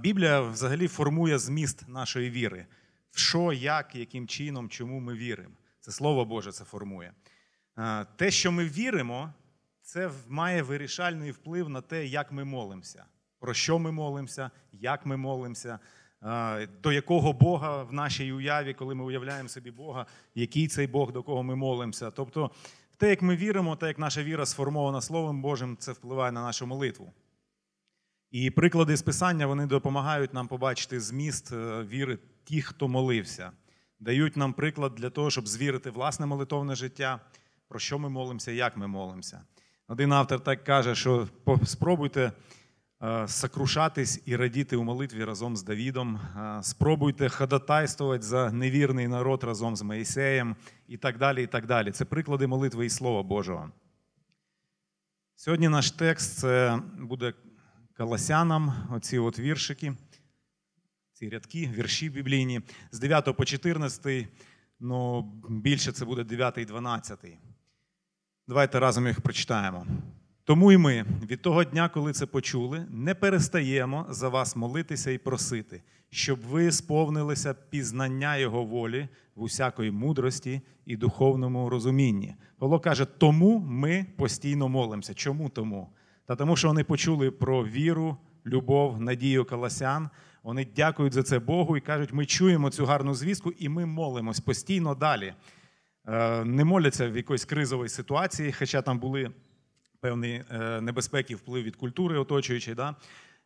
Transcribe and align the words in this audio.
Біблія 0.00 0.40
взагалі 0.40 0.88
формує 0.88 1.38
зміст 1.38 1.88
нашої 1.88 2.30
віри. 2.30 2.66
В 3.10 3.18
що, 3.18 3.52
як, 3.52 3.94
яким 3.94 4.26
чином, 4.26 4.68
чому 4.68 5.00
ми 5.00 5.14
віримо. 5.14 5.54
Це 5.80 5.92
Слово 5.92 6.24
Боже 6.24 6.52
це 6.52 6.64
формує. 6.64 7.12
Те, 8.16 8.30
що 8.30 8.52
ми 8.52 8.64
віримо, 8.64 9.32
це 9.82 10.10
має 10.28 10.62
вирішальний 10.62 11.30
вплив 11.30 11.68
на 11.68 11.80
те, 11.80 12.06
як 12.06 12.32
ми 12.32 12.44
молимося, 12.44 13.04
про 13.38 13.54
що 13.54 13.78
ми 13.78 13.92
молимося, 13.92 14.50
як 14.72 15.06
ми 15.06 15.16
молимося, 15.16 15.78
до 16.82 16.92
якого 16.92 17.32
Бога 17.32 17.82
в 17.82 17.92
нашій 17.92 18.32
уяві, 18.32 18.74
коли 18.74 18.94
ми 18.94 19.04
уявляємо 19.04 19.48
собі 19.48 19.70
Бога, 19.70 20.06
який 20.34 20.68
цей 20.68 20.86
Бог, 20.86 21.12
до 21.12 21.22
кого 21.22 21.42
ми 21.42 21.56
молимося. 21.56 22.10
Тобто, 22.10 22.50
те, 22.96 23.10
як 23.10 23.22
ми 23.22 23.36
віримо, 23.36 23.76
те, 23.76 23.86
як 23.86 23.98
наша 23.98 24.22
віра 24.22 24.46
сформована 24.46 25.00
Словом 25.00 25.42
Божим, 25.42 25.76
це 25.76 25.92
впливає 25.92 26.32
на 26.32 26.42
нашу 26.42 26.66
молитву. 26.66 27.12
І 28.30 28.50
приклади 28.50 28.96
з 28.96 29.02
Писання 29.02 29.46
вони 29.46 29.66
допомагають 29.66 30.34
нам 30.34 30.48
побачити 30.48 31.00
зміст 31.00 31.52
е, 31.52 31.82
віри 31.82 32.18
тих, 32.44 32.66
хто 32.66 32.88
молився, 32.88 33.52
дають 34.00 34.36
нам 34.36 34.52
приклад 34.52 34.94
для 34.94 35.10
того, 35.10 35.30
щоб 35.30 35.48
звірити 35.48 35.90
власне 35.90 36.26
молитовне 36.26 36.74
життя, 36.74 37.20
про 37.68 37.78
що 37.78 37.98
ми 37.98 38.08
молимося, 38.08 38.52
як 38.52 38.76
ми 38.76 38.86
молимося. 38.86 39.42
Один 39.88 40.12
автор 40.12 40.40
так 40.40 40.64
каже, 40.64 40.94
що 40.94 41.28
спробуйте 41.64 42.32
е, 43.02 43.28
сокрушатись 43.28 44.22
і 44.26 44.36
радіти 44.36 44.76
у 44.76 44.84
молитві 44.84 45.24
разом 45.24 45.56
з 45.56 45.62
Давідом, 45.62 46.16
е, 46.16 46.58
спробуйте 46.62 47.28
ходатайствувати 47.28 48.22
за 48.22 48.52
невірний 48.52 49.08
народ 49.08 49.44
разом 49.44 49.76
з 49.76 49.82
Моїсеєм 49.82 50.56
і 50.88 50.96
так 50.96 51.18
далі. 51.18 51.42
і 51.42 51.46
так 51.46 51.66
далі. 51.66 51.90
Це 51.90 52.04
приклади 52.04 52.46
молитви 52.46 52.86
і 52.86 52.90
Слова 52.90 53.22
Божого. 53.22 53.70
Сьогодні 55.36 55.68
наш 55.68 55.90
текст 55.90 56.38
це 56.38 56.82
буде 56.98 57.32
Колосянам, 58.00 58.72
оці 58.90 59.18
от 59.18 59.38
віршики, 59.38 59.92
ці 61.12 61.28
рядки, 61.28 61.70
вірші 61.76 62.10
біблійні, 62.10 62.60
з 62.92 62.98
9 62.98 63.36
по 63.36 63.44
14, 63.44 64.28
ну 64.80 65.22
більше 65.48 65.92
це 65.92 66.04
буде 66.04 66.24
9 66.24 66.58
і 66.58 66.64
12. 66.64 67.18
Давайте 68.48 68.80
разом 68.80 69.06
їх 69.06 69.20
прочитаємо. 69.20 69.86
Тому 70.44 70.72
і 70.72 70.76
ми 70.76 71.04
від 71.22 71.42
того 71.42 71.64
дня, 71.64 71.88
коли 71.88 72.12
це 72.12 72.26
почули, 72.26 72.86
не 72.90 73.14
перестаємо 73.14 74.06
за 74.10 74.28
вас 74.28 74.56
молитися 74.56 75.10
і 75.10 75.18
просити, 75.18 75.82
щоб 76.10 76.40
ви 76.40 76.72
сповнилися 76.72 77.54
пізнання 77.54 78.36
Його 78.36 78.64
волі 78.64 79.08
в 79.34 79.42
усякої 79.42 79.90
мудрості 79.90 80.60
і 80.86 80.96
духовному 80.96 81.70
розумінні. 81.70 82.34
Павло 82.58 82.80
каже, 82.80 83.04
тому 83.04 83.58
ми 83.58 84.06
постійно 84.16 84.68
молимося. 84.68 85.14
Чому 85.14 85.48
тому? 85.48 85.88
Та 86.30 86.36
тому, 86.36 86.56
що 86.56 86.68
вони 86.68 86.84
почули 86.84 87.30
про 87.30 87.64
віру, 87.64 88.16
любов, 88.46 89.00
надію 89.00 89.44
колосян. 89.44 90.10
Вони 90.42 90.66
дякують 90.76 91.12
за 91.12 91.22
це 91.22 91.38
Богу 91.38 91.76
і 91.76 91.80
кажуть, 91.80 92.12
ми 92.12 92.26
чуємо 92.26 92.70
цю 92.70 92.84
гарну 92.84 93.14
звістку, 93.14 93.50
і 93.50 93.68
ми 93.68 93.86
молимось 93.86 94.40
постійно 94.40 94.94
далі. 94.94 95.34
Е, 96.06 96.44
Не 96.44 96.64
моляться 96.64 97.10
в 97.10 97.16
якоїсь 97.16 97.44
кризовій 97.44 97.88
ситуації, 97.88 98.52
хоча 98.52 98.82
там 98.82 98.98
були 98.98 99.30
певні 100.00 100.44
е, 100.50 100.80
небезпеки, 100.80 101.34
вплив 101.34 101.62
від 101.62 101.76
культури 101.76 102.18
оточуючої. 102.18 102.74
Да? 102.74 102.94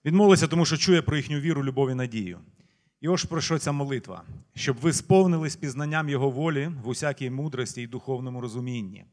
Він 0.04 0.16
молиться, 0.16 0.46
тому 0.46 0.64
що 0.64 0.76
чує 0.76 1.02
про 1.02 1.16
їхню 1.16 1.38
віру, 1.38 1.64
любов 1.64 1.90
і 1.90 1.94
надію. 1.94 2.38
І 3.00 3.08
ось 3.08 3.24
про 3.24 3.40
що 3.40 3.58
ця 3.58 3.72
молитва? 3.72 4.22
Щоб 4.54 4.76
ви 4.76 4.92
сповнились 4.92 5.56
пізнанням 5.56 6.08
Його 6.08 6.30
волі 6.30 6.70
в 6.82 6.88
усякій 6.88 7.30
мудрості 7.30 7.82
і 7.82 7.86
духовному 7.86 8.40
розумінні, 8.40 9.04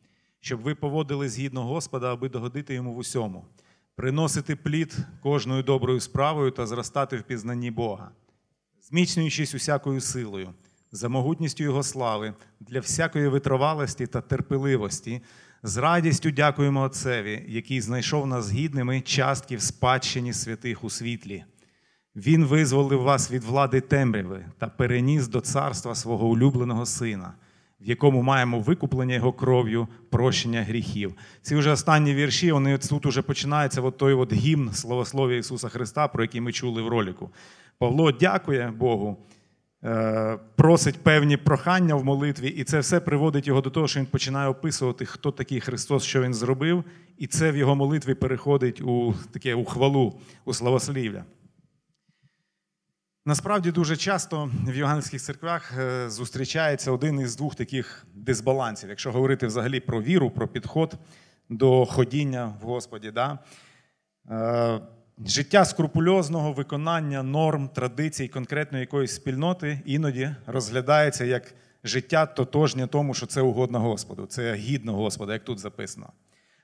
щоб 0.42 0.62
ви 0.62 0.76
поводили 0.76 1.30
згідно 1.30 1.64
Господа, 1.64 2.14
аби 2.14 2.30
догодити 2.30 2.74
йому 2.74 2.94
в 2.94 2.98
усьому, 2.98 3.46
приносити 3.96 4.56
плід 4.56 4.98
кожною 5.24 5.64
доброю 5.64 6.00
справою 6.00 6.52
та 6.52 6.68
зростати 6.68 7.18
в 7.18 7.24
пізнанні 7.24 7.72
Бога, 7.72 8.12
зміцнюючись 8.82 9.56
усякою 9.56 10.02
силою, 10.02 10.50
за 10.92 11.10
могутністю 11.10 11.64
Його 11.64 11.84
слави, 11.84 12.34
для 12.60 12.80
всякої 12.80 13.28
витривалості 13.28 14.08
та 14.08 14.22
терпеливості, 14.22 15.22
з 15.64 15.78
радістю 15.78 16.32
дякуємо 16.32 16.82
Отцеві, 16.82 17.46
який 17.48 17.82
знайшов 17.82 18.28
нас 18.28 18.52
гідними 18.52 19.02
частки 19.02 19.56
в 19.56 19.62
спадщині 19.62 20.34
святих 20.34 20.84
у 20.84 20.90
світлі. 20.90 21.44
Він 22.16 22.46
визволив 22.46 23.02
вас 23.02 23.32
від 23.32 23.44
влади 23.44 23.82
темряви 23.82 24.46
та 24.58 24.68
переніс 24.68 25.28
до 25.28 25.42
царства 25.42 25.96
свого 25.96 26.28
улюбленого 26.28 26.86
сина, 26.86 27.34
в 27.86 27.90
якому 27.90 28.22
маємо 28.22 28.60
викуплення 28.60 29.16
його 29.16 29.34
кров'ю, 29.34 29.88
прощення 30.10 30.64
гріхів. 30.64 31.14
Ці 31.42 31.56
вже 31.56 31.72
останні 31.72 32.14
вірші, 32.14 32.52
вони 32.52 32.78
тут 32.78 33.06
уже 33.06 33.22
починається 33.22 33.82
от 33.82 33.98
той 33.98 34.14
от 34.14 34.34
гімн 34.34 34.74
славослов'я 34.74 35.38
Ісуса 35.38 35.70
Христа, 35.70 36.08
про 36.08 36.24
який 36.24 36.42
ми 36.42 36.52
чули 36.52 36.82
в 36.82 36.88
ролику. 36.88 37.30
Павло 37.78 38.12
дякує 38.12 38.74
Богу, 38.78 39.18
е, 39.84 40.38
просить 40.56 41.04
певні 41.04 41.38
прохання 41.38 41.96
в 41.96 42.06
молитві, 42.06 42.48
і 42.48 42.64
це 42.64 42.80
все 42.80 43.00
приводить 43.00 43.48
його 43.48 43.62
до 43.62 43.70
того, 43.70 43.88
що 43.88 44.00
він 44.00 44.08
починає 44.08 44.50
описувати, 44.50 45.06
хто 45.06 45.32
такий 45.32 45.60
Христос, 45.60 46.04
що 46.04 46.22
він 46.22 46.34
зробив, 46.34 46.84
і 47.18 47.28
це 47.28 47.52
в 47.52 47.58
його 47.58 47.76
молитві 47.76 48.14
переходить 48.14 48.82
у 48.82 49.14
таке 49.32 49.56
у 49.56 49.66
хвалу, 49.66 50.20
у 50.46 50.54
славослів'я. 50.54 51.26
Насправді 53.26 53.72
дуже 53.72 53.98
часто 53.98 54.52
в 54.68 54.76
євангельських 54.76 55.22
церквах 55.22 55.74
е, 55.78 56.10
зустрічається 56.10 56.92
один 56.92 57.20
із 57.20 57.36
двох 57.36 57.56
таких 57.56 58.06
дисбалансів, 58.14 58.90
якщо 58.90 59.12
говорити 59.12 59.48
взагалі 59.48 59.80
про 59.80 60.02
віру, 60.02 60.30
про 60.30 60.48
підход 60.48 60.94
до 61.50 61.86
ходіння 61.86 62.54
в 62.62 62.66
Господі. 62.66 63.12
Да? 63.12 63.40
Е, 64.30 64.80
Життя 65.26 65.66
скрупульозного 65.66 66.54
виконання 66.54 67.24
норм, 67.24 67.70
традицій 67.70 68.28
конкретної 68.28 68.82
якоїсь 68.82 69.16
спільноти 69.16 69.82
іноді 69.86 70.36
розглядається 70.48 71.26
як 71.26 71.54
життя 71.84 72.26
тотожнє 72.26 72.88
тому, 72.88 73.14
що 73.14 73.26
це 73.26 73.42
угодно 73.42 73.80
Господу, 73.80 74.26
це 74.26 74.54
гідно 74.54 74.94
Господа, 74.94 75.34
як 75.34 75.44
тут 75.44 75.60
записано. 75.60 76.10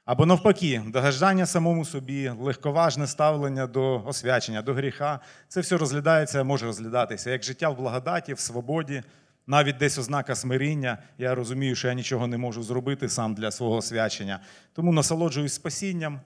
Або 0.07 0.25
навпаки, 0.25 0.83
догаждання 0.87 1.45
самому 1.45 1.85
собі, 1.85 2.29
легковажне 2.29 3.07
ставлення 3.07 3.67
до 3.67 4.03
освячення, 4.05 4.61
до 4.61 4.73
гріха 4.73 5.19
це 5.47 5.61
все 5.61 5.77
розглядається, 5.77 6.43
може 6.43 6.65
розглядатися 6.65 7.29
як 7.31 7.43
життя 7.43 7.69
в 7.69 7.77
благодаті, 7.77 8.33
в 8.33 8.39
свободі, 8.39 9.03
навіть 9.47 9.77
десь 9.77 9.97
ознака 9.97 10.35
смиріння. 10.35 10.97
Я 11.17 11.35
розумію, 11.35 11.75
що 11.75 11.87
я 11.87 11.93
нічого 11.93 12.27
не 12.27 12.37
можу 12.37 12.63
зробити 12.63 13.09
сам 13.09 13.35
для 13.35 13.51
свого 13.51 13.75
освячення. 13.75 14.39
Тому 14.73 14.93
насолоджуюсь 14.93 15.53
спасінням. 15.53 16.21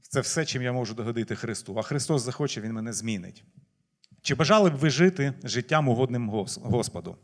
Це 0.00 0.20
все, 0.20 0.44
чим 0.44 0.62
я 0.62 0.72
можу 0.72 0.94
догодити 0.94 1.36
Христу. 1.36 1.78
А 1.78 1.82
Христос 1.82 2.22
захоче, 2.22 2.60
Він 2.60 2.72
мене 2.72 2.92
змінить. 2.92 3.44
Чи 4.22 4.34
бажали 4.34 4.70
б 4.70 4.74
ви 4.74 4.90
жити 4.90 5.32
життям 5.44 5.88
угодним 5.88 6.28
Господу? 6.62 7.16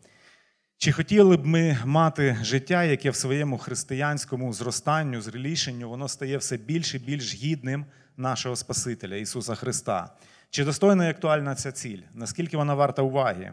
Чи 0.80 0.92
хотіли 0.92 1.36
б 1.36 1.46
ми 1.46 1.78
мати 1.84 2.38
життя, 2.42 2.84
яке 2.84 3.10
в 3.10 3.16
своєму 3.16 3.58
християнському 3.58 4.52
зростанню, 4.52 5.20
зрелішенню, 5.20 5.88
воно 5.88 6.08
стає 6.08 6.36
все 6.38 6.56
більш 6.56 6.94
і 6.94 6.98
більш 6.98 7.34
гідним 7.34 7.84
нашого 8.16 8.56
Спасителя 8.56 9.16
Ісуса 9.16 9.54
Христа? 9.54 10.16
Чи 10.50 10.64
достойна 10.64 11.06
і 11.06 11.10
актуальна 11.10 11.54
ця 11.54 11.72
ціль? 11.72 12.02
Наскільки 12.14 12.56
вона 12.56 12.74
варта 12.74 13.02
уваги? 13.02 13.52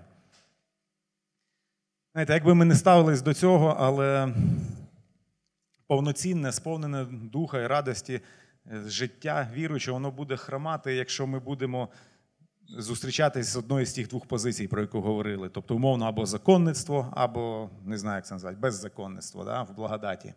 Знаєте, 2.14 2.34
якби 2.34 2.56
ми 2.56 2.66
не 2.66 2.76
ставились 2.76 3.22
до 3.22 3.34
цього, 3.34 3.78
але 3.80 4.34
повноцінне, 5.88 6.52
сповнене 6.52 7.06
духа 7.12 7.62
і 7.62 7.68
радості 7.68 8.22
е, 8.72 8.82
життя 8.88 9.50
віруючого, 9.54 9.96
воно 9.96 10.12
буде 10.12 10.38
хромати, 10.38 10.96
якщо 10.96 11.28
ми 11.28 11.40
будемо 11.40 11.90
зустрічатись 12.78 13.48
з 13.48 13.56
одної 13.56 13.86
з 13.86 13.94
тих 13.94 14.08
двох 14.08 14.26
позицій, 14.26 14.68
про 14.68 14.82
яку 14.82 15.02
говорили. 15.02 15.50
Тобто, 15.50 15.76
умовно, 15.76 16.06
або 16.06 16.26
законництво, 16.26 17.14
або 17.16 17.70
не 17.86 17.98
знаю, 17.98 18.16
як 18.16 18.26
це 18.26 18.34
назвати, 18.36 18.58
беззаконництво 18.58 19.44
да, 19.44 19.64
в 19.64 19.76
благодаті. 19.76 20.34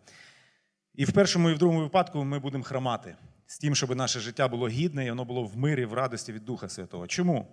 І 0.95 1.05
в 1.05 1.11
першому 1.11 1.49
і 1.49 1.53
в 1.53 1.57
другому 1.57 1.81
випадку 1.81 2.23
ми 2.23 2.39
будемо 2.39 2.63
хромати 2.63 3.15
з 3.45 3.59
тим, 3.59 3.75
щоб 3.75 3.95
наше 3.95 4.19
життя 4.19 4.47
було 4.47 4.67
гідне, 4.67 5.05
і 5.05 5.09
воно 5.09 5.25
було 5.25 5.43
в 5.43 5.57
мирі, 5.57 5.85
в 5.85 5.93
радості 5.93 6.31
від 6.31 6.45
Духа 6.45 6.69
Святого. 6.69 7.07
Чому? 7.07 7.47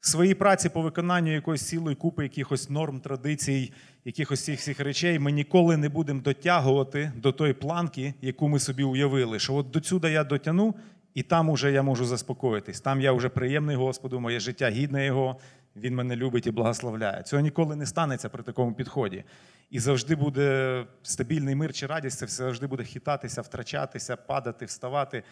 В 0.00 0.08
своїй 0.08 0.34
праці 0.34 0.68
по 0.68 0.82
виконанню 0.82 1.32
якоїсь 1.32 1.68
цілої 1.68 1.96
купи 1.96 2.22
якихось 2.22 2.70
норм, 2.70 3.00
традицій, 3.00 3.72
якихось 4.04 4.44
цих 4.44 4.58
всіх 4.58 4.80
речей, 4.80 5.18
ми 5.18 5.32
ніколи 5.32 5.76
не 5.76 5.88
будемо 5.88 6.20
дотягувати 6.20 7.12
до 7.16 7.32
тої 7.32 7.52
планки, 7.52 8.14
яку 8.20 8.48
ми 8.48 8.58
собі 8.58 8.82
уявили, 8.82 9.38
що 9.38 9.54
от 9.54 9.70
до 9.70 9.82
сюди 9.82 10.10
я 10.10 10.24
дотягну, 10.24 10.74
і 11.18 11.22
там 11.22 11.48
уже 11.48 11.72
я 11.72 11.82
можу 11.82 12.04
заспокоїтись. 12.04 12.80
Там 12.80 13.00
я 13.00 13.12
вже 13.12 13.28
приємний 13.28 13.76
Господу, 13.76 14.20
моє 14.20 14.40
життя 14.40 14.70
гідне 14.70 15.06
Його, 15.06 15.36
Він 15.76 15.94
мене 15.94 16.16
любить 16.16 16.46
і 16.46 16.50
благословляє. 16.50 17.22
Цього 17.22 17.42
ніколи 17.42 17.76
не 17.76 17.86
станеться 17.86 18.28
при 18.28 18.42
такому 18.42 18.74
підході. 18.74 19.24
І 19.70 19.80
завжди 19.80 20.14
буде 20.14 20.86
стабільний 21.02 21.54
мир 21.54 21.72
чи 21.72 21.86
радість, 21.86 22.18
це 22.18 22.26
завжди 22.26 22.66
буде 22.66 22.84
хитатися, 22.84 23.42
втрачатися, 23.42 24.16
падати, 24.16 24.64
вставати. 24.64 25.22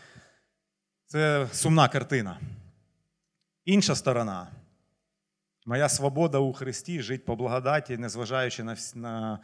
Це 1.07 1.49
сумна 1.53 1.89
картина. 1.89 2.41
Інша 3.65 3.95
сторона. 3.95 4.49
Моя 5.67 5.89
свобода 5.89 6.39
у 6.39 6.53
Христі 6.53 7.03
жить 7.03 7.25
по 7.25 7.37
благодаті, 7.37 7.99
незважаючи 7.99 8.65
на, 8.65 8.77
на, 8.95 9.39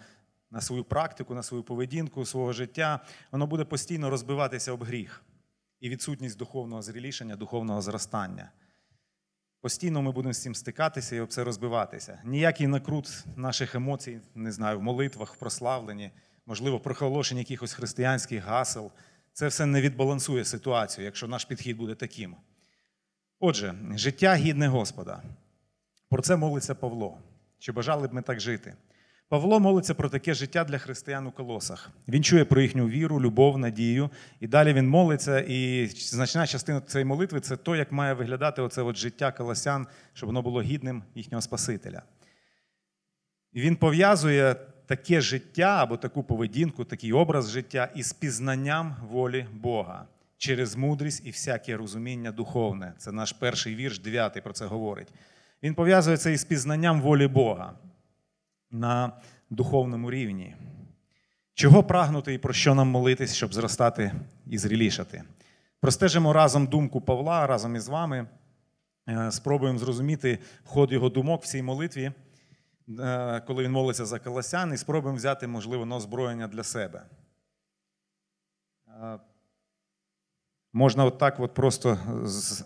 на 0.50 0.60
свою 0.60 0.84
практику, 0.84 1.34
на 1.34 1.42
свою 1.42 1.62
поведінку, 1.62 2.26
свого 2.26 2.52
життя, 2.52 3.00
воно 3.32 3.46
буде 3.46 3.64
постійно 3.64 4.10
розбиватися 4.10 4.72
об 4.72 4.84
гріх. 4.84 5.22
І 5.82 5.88
відсутність 5.88 6.38
духовного 6.38 6.82
зрілішання, 6.82 7.36
духовного 7.36 7.82
зростання. 7.82 8.50
Постійно 9.60 10.02
ми 10.02 10.12
будемо 10.12 10.32
з 10.32 10.42
цим 10.42 10.54
стикатися 10.54 11.16
і 11.16 11.20
об 11.20 11.28
це 11.28 11.44
розбиватися. 11.44 12.20
Ніякий 12.24 12.66
накрут 12.66 13.24
наших 13.36 13.74
емоцій, 13.74 14.20
не 14.34 14.52
знаю, 14.52 14.78
в 14.78 14.82
молитвах, 14.82 15.34
в 15.34 15.38
прославленні, 15.38 16.10
можливо, 16.46 16.76
в 16.76 16.82
проголошенні 16.82 17.40
якихось 17.40 17.72
християнських 17.72 18.44
гасел. 18.44 18.90
Це 19.32 19.48
все 19.48 19.66
не 19.66 19.80
відбалансує 19.80 20.44
ситуацію, 20.44 21.04
якщо 21.04 21.28
наш 21.28 21.44
підхід 21.44 21.76
буде 21.76 21.94
таким. 21.94 22.36
Отже, 23.40 23.74
життя 23.94 24.34
гідне 24.34 24.68
Господа. 24.68 25.22
Про 26.08 26.22
це 26.22 26.36
молиться 26.36 26.74
Павло. 26.74 27.18
Чи 27.58 27.72
бажали 27.72 28.08
б 28.08 28.14
ми 28.14 28.22
так 28.22 28.40
жити? 28.40 28.74
Павло 29.32 29.60
молиться 29.60 29.94
про 29.94 30.08
таке 30.08 30.34
життя 30.34 30.64
для 30.64 30.78
християн 30.78 31.26
у 31.26 31.32
колосах. 31.32 31.90
Він 32.08 32.24
чує 32.24 32.44
про 32.44 32.60
їхню 32.60 32.88
віру, 32.88 33.20
любов, 33.20 33.58
надію. 33.58 34.10
І 34.40 34.46
далі 34.46 34.72
він 34.72 34.88
молиться. 34.88 35.40
І 35.40 35.86
значна 35.86 36.46
частина 36.46 36.80
цієї 36.80 37.04
молитви 37.04 37.40
це 37.40 37.56
то, 37.56 37.76
як 37.76 37.92
має 37.92 38.14
виглядати 38.14 38.62
оце 38.62 38.82
от 38.82 38.96
життя 38.96 39.32
колосян, 39.32 39.86
щоб 40.12 40.26
воно 40.26 40.42
було 40.42 40.62
гідним 40.62 41.02
їхнього 41.14 41.42
Спасителя. 41.42 42.02
І 43.52 43.60
він 43.60 43.76
пов'язує 43.76 44.56
таке 44.86 45.20
життя 45.20 45.82
або 45.82 45.96
таку 45.96 46.22
поведінку, 46.22 46.84
такий 46.84 47.12
образ 47.12 47.50
життя 47.50 47.88
із 47.94 48.12
пізнанням 48.12 48.96
волі 49.10 49.46
Бога 49.52 50.04
через 50.38 50.76
мудрість 50.76 51.26
і 51.26 51.30
всяке 51.30 51.76
розуміння 51.76 52.32
духовне. 52.32 52.92
Це 52.98 53.12
наш 53.12 53.32
перший 53.32 53.74
вірш, 53.74 53.98
дев'ятий 53.98 54.42
про 54.42 54.52
це 54.52 54.66
говорить. 54.66 55.08
Він 55.62 55.74
пов'язує 55.74 56.16
це 56.16 56.32
із 56.32 56.44
пізнанням 56.44 57.00
волі 57.00 57.26
Бога 57.26 57.74
на 58.72 59.12
духовному 59.50 60.10
рівні. 60.10 60.56
Чого 61.54 61.84
прагнути 61.84 62.34
і 62.34 62.38
про 62.38 62.52
що 62.52 62.74
нам 62.74 62.88
молитись, 62.88 63.34
щоб 63.34 63.54
зростати 63.54 64.12
і 64.46 64.58
зрілішати? 64.58 65.22
Простежимо 65.80 66.32
разом 66.32 66.66
думку 66.66 67.00
Павла 67.00 67.46
разом 67.46 67.76
із 67.76 67.88
вами. 67.88 68.26
Е, 69.08 69.30
Спробуємо 69.30 69.78
зрозуміти 69.78 70.38
ход 70.64 70.92
його 70.92 71.08
думок 71.08 71.42
в 71.42 71.46
цій 71.46 71.62
молитві, 71.62 72.12
е, 73.00 73.40
коли 73.46 73.64
він 73.64 73.72
молиться 73.72 74.06
за 74.06 74.18
колосян, 74.18 74.72
і 74.74 74.76
спробуємо 74.76 75.16
взяти, 75.16 75.46
можливо, 75.46 75.86
на 75.86 75.96
озброєння 75.96 76.48
для 76.48 76.62
себе. 76.62 77.02
Можна 80.72 81.04
отак 81.04 81.40
от 81.40 81.54
просто 81.54 81.98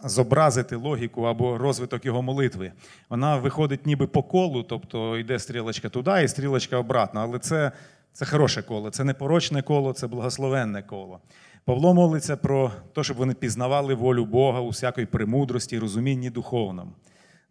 зобразити 0.05 0.77
логіку 0.77 1.23
або 1.23 1.59
розвиток 1.59 2.05
його 2.05 2.23
молитви. 2.23 2.73
Вона 3.11 3.37
виходить 3.37 3.87
ніби 3.87 4.07
по 4.07 4.23
колу, 4.23 4.63
тобто 4.63 5.19
йде 5.19 5.39
стрілочка 5.39 5.89
туди 5.89 6.23
і 6.25 6.29
стрілочка 6.29 6.77
обратно. 6.77 7.21
Але 7.21 7.39
це, 7.39 7.73
це 8.13 8.27
хороше 8.27 8.63
коло, 8.63 8.91
це 8.91 9.05
не 9.05 9.15
порочне 9.15 9.63
коло, 9.63 9.93
це 9.93 10.07
благословенне 10.07 10.83
коло. 10.83 11.21
Павло 11.65 11.95
молиться 11.95 12.37
про 12.37 12.73
те, 12.95 13.03
щоб 13.03 13.17
вони 13.17 13.35
пізнавали 13.35 13.95
волю 13.95 14.25
Бога 14.25 14.61
у 14.61 14.69
всякої 14.69 15.07
премудрості, 15.07 15.79
розумінні 15.79 16.31
духовному. 16.31 16.93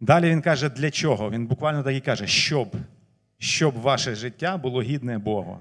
Далі 0.00 0.30
він 0.30 0.42
каже, 0.42 0.68
для 0.68 0.90
чого? 0.90 1.30
Він 1.30 1.46
буквально 1.46 1.82
так 1.82 1.94
і 1.94 2.00
каже, 2.00 2.26
щоб, 2.26 2.68
щоб 3.38 3.80
ваше 3.80 4.14
життя 4.14 4.56
було 4.56 4.82
гідне 4.82 5.18
Богу. 5.18 5.58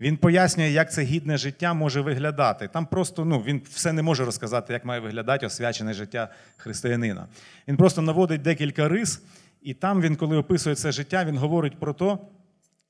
Він 0.00 0.16
пояснює, 0.16 0.68
як 0.68 0.92
це 0.92 1.02
гідне 1.02 1.36
життя 1.36 1.74
може 1.74 2.00
виглядати. 2.00 2.68
Там 2.68 2.86
просто 2.86 3.24
ну, 3.24 3.38
він 3.38 3.62
все 3.70 3.92
не 3.92 4.02
може 4.02 4.24
розказати, 4.24 4.72
як 4.72 4.84
має 4.84 5.00
виглядати 5.00 5.46
освячене 5.46 5.94
життя 5.94 6.28
християнина. 6.56 7.26
Він 7.68 7.76
просто 7.76 8.02
наводить 8.02 8.42
декілька 8.42 8.88
рис, 8.88 9.22
і 9.62 9.74
там 9.74 10.00
він, 10.00 10.16
коли 10.16 10.36
описує 10.36 10.76
це 10.76 10.92
життя, 10.92 11.24
він 11.24 11.38
говорить 11.38 11.78
про 11.78 11.92
те, 11.92 12.18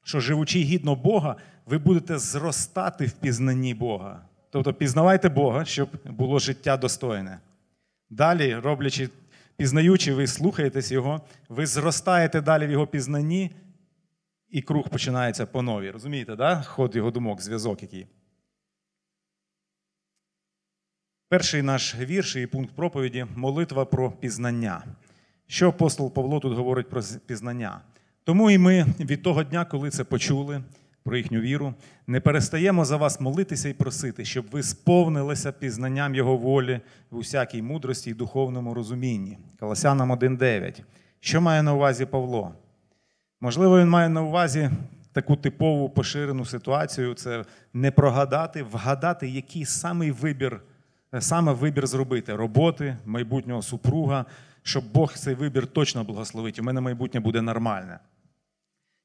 що 0.04 0.20
живучи 0.20 0.58
гідно 0.58 0.94
Бога, 0.94 1.36
ви 1.66 1.78
будете 1.78 2.18
зростати 2.18 3.06
в 3.06 3.12
пізнанні 3.12 3.74
Бога. 3.74 4.20
Тобто 4.50 4.74
пізнавайте 4.74 5.28
Бога, 5.28 5.64
щоб 5.64 5.88
було 6.04 6.38
життя 6.38 6.76
достойне. 6.76 7.38
Далі, 8.10 8.54
роблячи, 8.54 9.08
пізнаючи, 9.56 10.14
ви 10.14 10.26
слухаєтесь 10.26 10.92
Його, 10.92 11.20
ви 11.48 11.66
зростаєте 11.66 12.40
далі 12.40 12.66
в 12.66 12.70
Його 12.70 12.86
пізнанні, 12.86 13.50
і 14.50 14.62
круг 14.62 14.88
починається 14.88 15.46
по 15.46 15.62
новій. 15.62 15.90
Розумієте, 15.90 16.36
да? 16.36 16.62
ход 16.62 16.96
його 16.96 17.10
думок, 17.10 17.42
зв'язок 17.42 17.82
який. 17.82 18.06
Перший 21.28 21.62
наш 21.62 21.94
вірш 21.94 22.36
і 22.36 22.46
пункт 22.46 22.74
проповіді 22.76 23.26
молитва 23.36 23.84
про 23.84 24.10
пізнання. 24.10 24.84
Що 25.46 25.68
апостол 25.68 26.14
Павло 26.14 26.40
тут 26.40 26.56
говорить 26.56 26.88
про 26.88 27.02
пізнання? 27.26 27.80
Тому 28.24 28.50
і 28.50 28.58
ми 28.58 28.86
від 29.00 29.22
того 29.22 29.42
дня, 29.42 29.64
коли 29.64 29.90
це 29.90 30.04
почули, 30.04 30.62
про 31.02 31.16
їхню 31.16 31.40
віру, 31.40 31.74
не 32.06 32.20
перестаємо 32.20 32.84
за 32.84 32.96
вас 32.96 33.20
молитися 33.20 33.68
і 33.68 33.72
просити, 33.72 34.24
щоб 34.24 34.46
ви 34.50 34.62
сповнилися 34.62 35.52
пізнанням 35.52 36.14
Його 36.14 36.36
волі 36.36 36.80
в 37.10 37.16
усякій 37.16 37.62
мудрості 37.62 38.10
і 38.10 38.14
духовному 38.14 38.74
розумінні. 38.74 39.38
Колосянам 39.60 40.12
1.9. 40.12 40.82
Що 41.20 41.40
має 41.40 41.62
на 41.62 41.74
увазі 41.74 42.06
Павло? 42.06 42.54
Можливо, 43.40 43.80
він 43.80 43.88
має 43.88 44.08
на 44.08 44.22
увазі 44.22 44.70
таку 45.12 45.36
типову 45.36 45.90
поширену 45.90 46.44
ситуацію: 46.44 47.14
це 47.14 47.44
не 47.74 47.90
прогадати, 47.90 48.62
вгадати, 48.62 49.28
який 49.28 49.64
самий 49.64 50.10
вибір, 50.10 50.60
саме 51.20 51.52
вибір 51.52 51.86
зробити 51.86 52.36
роботи, 52.36 52.96
майбутнього 53.04 53.62
супруга, 53.62 54.24
щоб 54.62 54.84
Бог 54.92 55.12
цей 55.12 55.34
вибір 55.34 55.66
точно 55.66 56.04
благословить. 56.04 56.58
У 56.58 56.62
мене 56.62 56.80
майбутнє 56.80 57.20
буде 57.20 57.42
нормальне. 57.42 57.98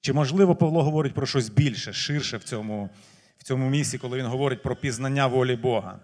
Чи 0.01 0.13
можливо 0.13 0.55
Павло 0.55 0.83
говорить 0.83 1.13
про 1.13 1.25
щось 1.25 1.49
більше, 1.49 1.93
ширше 1.93 2.37
в 2.37 2.43
цьому, 2.43 2.89
в 3.37 3.43
цьому 3.43 3.69
місці, 3.69 3.97
коли 3.97 4.17
він 4.17 4.25
говорить 4.25 4.63
про 4.63 4.75
пізнання 4.75 5.27
волі 5.27 5.55
Бога? 5.55 5.99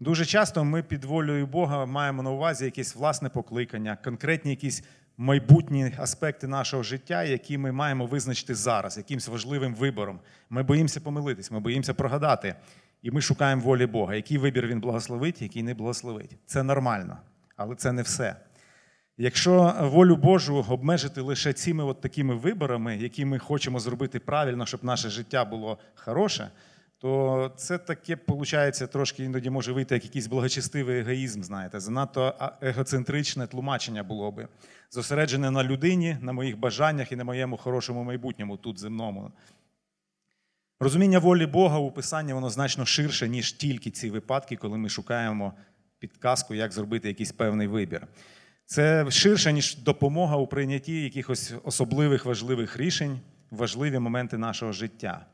Дуже 0.00 0.26
часто 0.26 0.64
ми 0.64 0.82
під 0.82 1.04
волею 1.04 1.46
Бога 1.46 1.86
маємо 1.86 2.22
на 2.22 2.30
увазі 2.30 2.64
якесь 2.64 2.94
власне 2.96 3.28
покликання, 3.28 3.98
конкретні 4.04 4.50
якісь 4.50 4.84
майбутні 5.16 5.92
аспекти 5.98 6.46
нашого 6.46 6.82
життя, 6.82 7.24
які 7.24 7.58
ми 7.58 7.72
маємо 7.72 8.06
визначити 8.06 8.54
зараз, 8.54 8.96
якимось 8.96 9.28
важливим 9.28 9.74
вибором. 9.74 10.20
Ми 10.50 10.62
боїмося 10.62 11.00
помилитись, 11.00 11.50
ми 11.50 11.60
боїмося 11.60 11.94
прогадати. 11.94 12.54
І 13.02 13.10
ми 13.10 13.20
шукаємо 13.20 13.62
волі 13.62 13.86
Бога. 13.86 14.14
Який 14.14 14.38
вибір 14.38 14.66
він 14.66 14.80
благословить, 14.80 15.42
який 15.42 15.62
не 15.62 15.74
благословить. 15.74 16.36
Це 16.46 16.62
нормально, 16.62 17.16
але 17.56 17.74
це 17.74 17.92
не 17.92 18.02
все. 18.02 18.36
Якщо 19.18 19.74
волю 19.80 20.16
Божу 20.16 20.66
обмежити 20.68 21.20
лише 21.20 21.52
цими 21.52 21.84
от 21.84 22.00
такими 22.00 22.34
виборами, 22.34 22.96
які 22.96 23.24
ми 23.24 23.38
хочемо 23.38 23.80
зробити 23.80 24.18
правильно, 24.18 24.66
щоб 24.66 24.84
наше 24.84 25.10
життя 25.10 25.44
було 25.44 25.78
хороше, 25.94 26.50
то 26.98 27.52
це 27.56 27.78
таке, 27.78 28.18
виходить, 28.28 28.90
трошки 28.92 29.24
іноді 29.24 29.50
може 29.50 29.72
вийти 29.72 29.94
як 29.94 30.04
якийсь 30.04 30.26
благочестивий 30.26 31.00
егоїзм, 31.00 31.42
знаєте, 31.42 31.80
занадто 31.80 32.34
егоцентричне 32.62 33.46
тлумачення 33.46 34.02
було 34.02 34.30
би. 34.30 34.48
Зосереджене 34.94 35.50
на 35.50 35.64
людині, 35.64 36.16
на 36.20 36.32
моїх 36.32 36.58
бажаннях 36.58 37.12
і 37.12 37.16
на 37.16 37.24
моєму 37.24 37.56
хорошому 37.56 38.04
майбутньому 38.04 38.56
тут 38.56 38.78
земному. 38.78 39.32
Розуміння 40.80 41.18
волі 41.18 41.46
Бога 41.46 41.78
у 41.78 41.90
Писанні 41.90 42.32
воно 42.32 42.50
значно 42.50 42.86
ширше, 42.86 43.28
ніж 43.28 43.52
тільки 43.52 43.90
ці 43.90 44.10
випадки, 44.10 44.56
коли 44.56 44.78
ми 44.78 44.88
шукаємо 44.88 45.52
підказку, 45.98 46.54
як 46.54 46.72
зробити 46.72 47.08
якийсь 47.08 47.32
певний 47.32 47.66
вибір. 47.66 48.06
Це 48.66 49.10
ширше, 49.10 49.52
ніж 49.52 49.76
допомога 49.76 50.36
у 50.36 50.46
прийнятті 50.46 51.02
якихось 51.02 51.52
особливих 51.64 52.24
важливих 52.24 52.76
рішень, 52.76 53.20
важливі 53.50 53.98
моменти 53.98 54.38
нашого 54.38 54.72
життя. 54.72 55.26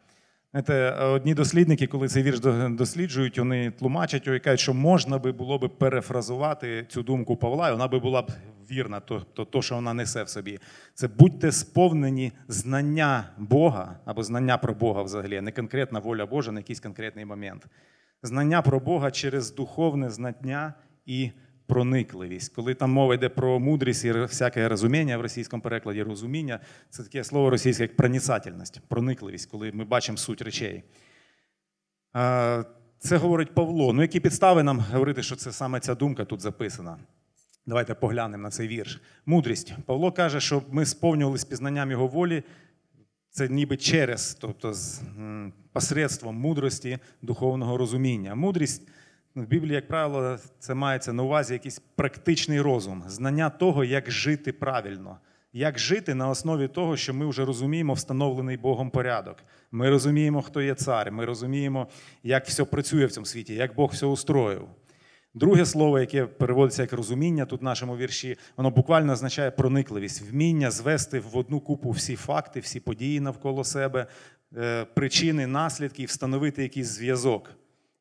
Знаєте, 0.51 0.91
одні 0.91 1.35
дослідники, 1.35 1.87
коли 1.87 2.09
цей 2.09 2.23
вірш 2.23 2.41
досліджують, 2.71 3.39
вони 3.39 3.71
тлумачать 3.71 4.27
його 4.27 4.37
і 4.37 4.41
кажуть, 4.41 4.61
що 4.61 4.75
можна 4.75 5.19
би 5.19 5.33
було 5.33 5.59
би 5.59 5.69
перефразувати 5.69 6.87
цю 6.89 7.03
думку 7.03 7.37
Павла, 7.37 7.69
і 7.69 7.73
вона 7.73 7.89
би 7.89 7.99
була 7.99 8.23
б 8.23 8.31
вірна, 8.71 9.01
то, 9.01 9.21
то, 9.21 9.45
то, 9.45 9.63
що 9.63 9.75
вона 9.75 9.95
несе 9.95 10.23
в 10.23 10.29
собі. 10.29 10.59
Це 10.95 11.09
будьте 11.09 11.53
сповнені 11.53 12.33
знання 12.49 13.29
Бога 13.39 13.99
або 14.05 14.23
знання 14.23 14.59
про 14.59 14.75
Бога 14.75 15.03
взагалі, 15.03 15.41
не 15.41 15.53
конкретна 15.53 15.99
воля 15.99 16.27
Божа 16.27 16.53
на 16.53 16.61
якийсь 16.61 16.81
конкретний 16.81 17.25
момент. 17.25 17.67
Знання 18.23 18.63
про 18.63 18.81
Бога 18.81 19.11
через 19.11 19.55
духовне 19.55 20.11
знання 20.11 20.75
і 21.07 21.31
проникливість. 21.67 22.55
Коли 22.55 22.75
там 22.75 22.91
мова 22.91 23.15
йде 23.15 23.29
про 23.29 23.61
мудрість 23.61 24.05
і 24.05 24.13
всяке 24.13 24.69
розуміння 24.69 25.19
в 25.19 25.21
російському 25.21 25.63
перекладі 25.63 26.03
розуміння, 26.03 26.61
це 26.91 27.03
таке 27.03 27.25
слово 27.25 27.51
російське 27.51 27.83
як 27.83 27.97
проницательність, 27.97 28.81
проникливість, 28.89 29.51
коли 29.51 29.73
ми 29.73 29.85
бачимо 29.85 30.19
суть 30.19 30.43
речей. 30.43 30.85
Це 32.99 33.17
говорить 33.17 33.55
Павло. 33.55 33.93
Ну, 33.93 34.03
які 34.03 34.21
підстави 34.21 34.63
нам 34.63 34.81
говорити, 34.81 35.23
що 35.23 35.37
це 35.37 35.53
саме 35.53 35.81
ця 35.81 35.95
думка 35.95 36.25
тут 36.25 36.41
записана? 36.41 36.99
Давайте 37.69 37.95
поглянемо 37.95 38.43
на 38.43 38.51
цей 38.51 38.69
вірш. 38.69 39.01
Мудрість. 39.27 39.75
Павло 39.87 40.13
каже, 40.13 40.41
що 40.41 40.63
ми 40.71 40.87
сповнювалися 40.87 41.47
пізнанням 41.47 41.91
його 41.91 42.07
волі. 42.07 42.43
Це 43.31 43.49
ніби 43.49 43.77
через, 43.77 44.35
тобто 44.35 44.75
з 44.75 45.01
посредством 45.73 46.37
мудрості 46.37 46.99
духовного 47.23 47.77
розуміння. 47.77 48.35
Мудрість 48.35 48.89
в 49.35 49.47
Біблії, 49.47 49.75
як 49.75 49.89
правило, 49.89 50.39
це 50.59 50.75
мається 50.75 51.13
на 51.13 51.23
увазі 51.23 51.53
якийсь 51.53 51.83
практичний 51.97 52.61
розум, 52.61 53.05
знання 53.07 53.51
того, 53.51 53.85
як 53.85 54.11
жити 54.11 54.53
правильно, 54.53 55.19
як 55.53 55.79
жити 55.79 56.15
на 56.15 56.29
основі 56.29 56.69
того, 56.69 56.97
що 56.97 57.15
ми 57.15 57.27
вже 57.27 57.45
розуміємо 57.45 57.93
встановлений 57.93 58.57
Богом 58.57 58.91
порядок. 58.91 59.37
Ми 59.73 59.91
розуміємо, 59.91 60.43
хто 60.43 60.63
є 60.63 60.75
цар, 60.75 61.13
ми 61.13 61.25
розуміємо, 61.25 61.87
як 62.23 62.47
все 62.47 62.65
працює 62.65 63.07
в 63.07 63.13
цьому 63.13 63.27
світі, 63.27 63.55
як 63.55 63.75
Бог 63.75 63.91
все 63.91 64.07
устроїв. 64.07 64.63
Друге 65.39 65.67
слово, 65.67 65.99
яке 65.99 66.27
переводиться 66.27 66.83
як 66.83 66.93
розуміння 66.93 67.45
тут 67.45 67.61
в 67.61 67.65
нашому 67.65 67.97
вірші, 67.97 68.37
воно 68.57 68.71
буквально 68.71 69.13
означає 69.13 69.51
проникливість, 69.51 70.31
вміння 70.31 70.71
звести 70.71 71.21
в 71.21 71.37
одну 71.37 71.61
купу 71.61 71.91
всі 71.91 72.17
факти, 72.17 72.61
всі 72.61 72.81
події 72.81 73.21
навколо 73.21 73.65
себе, 73.65 74.07
е, 74.57 74.85
причини, 74.85 75.47
наслідки 75.47 76.03
і 76.03 76.07
встановити 76.07 76.63
якийсь 76.63 76.87
зв'язок. 76.87 77.51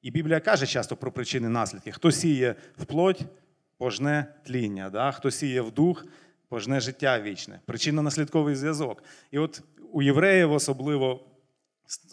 І 0.02 0.12
Біблія 0.12 0.40
каже 0.40 0.68
часто 0.68 0.96
про 0.96 1.12
причини 1.12 1.50
наслідки. 1.50 1.92
Хто 1.92 2.12
сіє 2.12 2.56
в 2.78 2.86
плоть, 2.86 3.26
пожне 3.78 4.26
тління, 4.46 4.90
да? 4.90 5.12
хто 5.12 5.32
сіє 5.32 5.62
в 5.62 5.72
дух, 5.72 6.06
пожне 6.50 6.80
життя 6.80 7.22
вічне. 7.22 7.60
Причинно-наслідковий 7.68 8.56
зв'язок. 8.56 9.04
І 9.32 9.40
от 9.40 9.64
у 9.92 10.02
євреїв 10.02 10.52
особливо. 10.52 11.20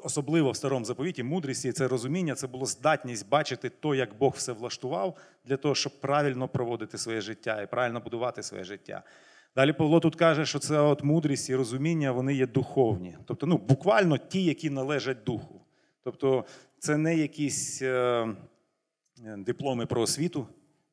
Особливо 0.03 0.51
в 0.51 0.57
старому 0.57 0.85
заповіті 0.85 1.23
мудрість 1.23 1.65
і 1.65 1.73
це 1.73 1.89
розуміння, 1.89 2.35
це 2.35 2.47
було 2.47 2.67
здатність 2.67 3.29
бачити 3.29 3.69
то, 3.69 3.95
як 3.95 4.19
Бог 4.19 4.33
все 4.37 4.53
влаштував, 4.53 5.17
для 5.45 5.57
того, 5.57 5.75
щоб 5.75 6.01
правильно 6.01 6.49
проводити 6.49 6.99
своє 6.99 7.21
життя 7.21 7.63
і 7.63 7.67
правильно 7.67 8.01
будувати 8.01 8.43
своє 8.43 8.65
життя. 8.65 9.03
Далі 9.57 9.73
Павло 9.73 10.01
тут 10.01 10.17
каже, 10.17 10.47
що 10.47 10.59
це 10.59 10.79
от 10.81 11.05
мудрість 11.05 11.51
і 11.51 11.55
розуміння 11.55 12.13
вони 12.13 12.35
є 12.35 12.47
духовні. 12.47 13.19
Тобто, 13.25 13.47
ну, 13.47 13.59
буквально 13.59 14.19
ті, 14.19 14.45
які 14.45 14.71
належать 14.71 15.25
духу. 15.25 15.61
Тобто, 16.05 16.45
це 16.79 16.97
не 16.97 17.17
якісь 17.17 17.83
е, 17.83 18.27
дипломи 19.37 19.87
про 19.87 20.03
освіту, 20.03 20.47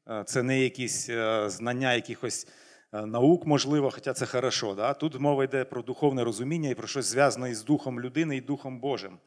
е, 0.10 0.24
це 0.26 0.44
не 0.44 0.60
якісь 0.60 1.10
е, 1.10 1.50
знання 1.50 1.94
якихось 1.94 2.48
е, 2.48 2.52
наук, 2.92 3.46
можливо, 3.46 3.92
хоча 3.92 4.14
це 4.14 4.26
хорошо. 4.26 4.74
Да? 4.74 4.94
Тут 4.94 5.20
мова 5.20 5.44
йде 5.44 5.64
про 5.66 5.82
духовне 5.82 6.24
розуміння 6.24 6.70
і 6.70 6.76
про 6.76 6.88
щось 6.88 7.06
зв'язане 7.06 7.50
із 7.50 7.64
Духом 7.64 8.00
людини 8.00 8.38
і 8.38 8.42
Духом 8.42 8.80
Божим. 8.80 9.18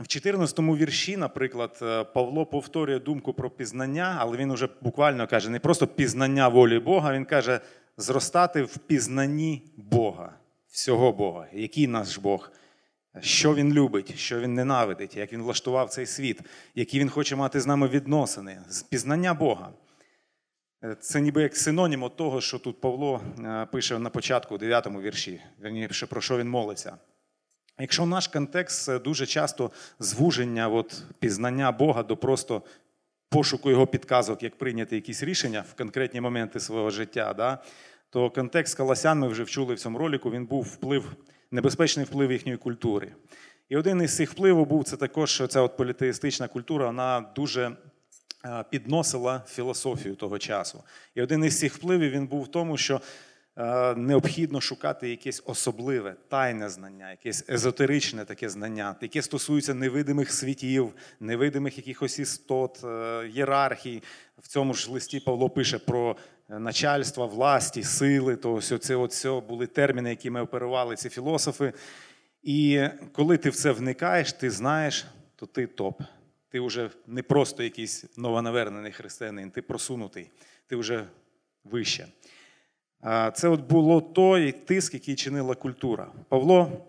В 0.00 0.06
14 0.06 0.58
вірші, 0.58 1.16
наприклад, 1.16 1.78
е, 1.82 2.04
Павло 2.04 2.46
повторює 2.46 2.98
думку 2.98 3.32
про 3.32 3.50
пізнання, 3.50 4.16
але 4.18 4.36
він 4.36 4.50
уже 4.50 4.68
буквально 4.80 5.26
каже 5.26 5.50
не 5.50 5.58
просто 5.58 5.86
пізнання 5.86 6.48
волі 6.48 6.78
Бога, 6.78 7.12
він 7.12 7.24
каже 7.24 7.60
зростати 7.96 8.62
в 8.62 8.78
пізнанні 8.78 9.62
Бога, 9.76 10.32
всього 10.70 11.12
Бога, 11.12 11.46
який 11.52 11.86
наш 11.86 12.18
Бог, 12.18 12.52
що 13.20 13.54
Він 13.54 13.72
любить, 13.72 14.18
що 14.18 14.40
Він 14.40 14.54
ненавидить, 14.54 15.16
як 15.16 15.32
Він 15.32 15.42
влаштував 15.42 15.90
цей 15.90 16.06
світ, 16.06 16.40
які 16.74 17.00
Він 17.00 17.10
хоче 17.10 17.36
мати 17.36 17.60
з 17.60 17.66
нами 17.66 17.88
відносини, 17.88 18.62
з 18.68 18.82
пізнання 18.82 19.34
Бога. 19.34 19.72
Е, 20.84 20.96
Це 21.00 21.20
ніби 21.20 21.42
як 21.42 21.56
синонім 21.56 22.02
от 22.02 22.16
того, 22.16 22.40
що 22.40 22.58
тут 22.58 22.80
Павло 22.80 23.20
е, 23.38 23.66
пише 23.72 23.98
на 23.98 24.10
початку, 24.10 24.54
у 24.54 24.58
9 24.58 24.86
вірші, 24.86 25.40
Вірніше, 25.64 26.06
про 26.06 26.20
що 26.20 26.38
він 26.38 26.48
молиться. 26.48 26.96
Якщо 27.78 28.06
наш 28.06 28.28
контекст 28.28 28.82
це 28.82 28.98
дуже 28.98 29.26
часто 29.26 29.70
звуження 29.98 30.68
от, 30.68 31.02
пізнання 31.18 31.72
Бога 31.72 32.02
до 32.02 32.16
просто 32.16 32.62
пошуку 33.28 33.70
його 33.70 33.86
підказок, 33.86 34.42
як 34.42 34.58
прийняти 34.58 34.96
якісь 34.96 35.22
рішення 35.22 35.64
в 35.70 35.74
конкретні 35.74 36.20
моменти 36.20 36.60
свого 36.60 36.90
життя, 36.90 37.34
да, 37.34 37.58
то 38.10 38.30
контекст 38.30 38.76
Колосян, 38.76 39.18
ми 39.18 39.28
вже 39.28 39.42
вчули 39.42 39.74
в 39.74 39.78
цьому 39.78 39.98
ролику, 39.98 40.30
він 40.30 40.46
був 40.46 40.64
вплив, 40.64 41.12
небезпечний 41.50 42.06
вплив 42.06 42.32
їхньої 42.32 42.58
культури. 42.58 43.12
І 43.68 43.76
один 43.76 44.02
із 44.02 44.16
цих 44.16 44.30
впливів 44.30 44.66
був 44.66 44.84
це 44.84 44.96
також, 44.96 45.42
ця 45.48 45.60
от 45.60 45.76
політеїстична 45.76 46.48
культура, 46.48 46.86
вона 46.86 47.20
дуже 47.34 47.66
е, 47.66 47.76
підносила 48.70 49.42
філософію 49.48 50.14
того 50.14 50.38
часу. 50.38 50.82
І 51.14 51.22
один 51.22 51.44
із 51.44 51.58
цих 51.58 51.74
впливів 51.74 52.10
він 52.10 52.26
був 52.26 52.42
в 52.42 52.48
тому, 52.48 52.76
що 52.76 53.00
е, 53.56 53.94
необхідно 53.94 54.60
шукати 54.60 55.10
якесь 55.10 55.42
особливе, 55.46 56.14
тайне 56.28 56.68
знання, 56.68 57.10
якесь 57.10 57.44
езотеричне 57.48 58.24
таке 58.24 58.48
знання, 58.48 58.96
яке 59.00 59.22
стосується 59.22 59.74
невидимих 59.74 60.32
світів, 60.32 60.92
невидимих 61.20 61.76
якихось 61.76 62.18
істот, 62.18 62.84
е, 62.84 63.28
єрархій. 63.32 64.02
В 64.38 64.48
цьому 64.48 64.74
ж 64.74 64.92
листі 64.92 65.20
Павло 65.20 65.50
пише 65.50 65.78
про 65.78 66.16
е, 66.50 66.58
начальство, 66.58 67.26
власті, 67.26 67.82
сили. 67.82 68.36
То 68.36 68.54
ось 68.54 68.72
це 68.80 68.96
от 68.96 69.10
все 69.10 69.40
були 69.48 69.66
терміни, 69.66 70.10
якими 70.10 70.40
оперували 70.40 70.96
ці 70.96 71.08
філософи. 71.08 71.72
І 72.42 72.84
коли 73.12 73.36
ти 73.36 73.50
в 73.50 73.56
це 73.56 73.72
вникаєш, 73.72 74.32
ти 74.32 74.50
знаєш, 74.50 75.06
то 75.36 75.46
ти 75.46 75.66
топ. 75.66 76.02
Ти 76.48 76.60
вже 76.60 76.90
не 77.06 77.22
просто 77.22 77.62
якийсь 77.62 78.04
новонавернений 78.16 78.92
християнин, 78.92 79.50
ти 79.50 79.62
просунутий, 79.62 80.30
ти 80.66 80.76
вже 80.76 81.06
вище. 81.64 82.08
Це 83.34 83.48
от 83.48 83.60
було 83.60 84.00
той 84.00 84.52
тиск, 84.52 84.94
який 84.94 85.14
чинила 85.14 85.54
культура. 85.54 86.12
Павло 86.28 86.86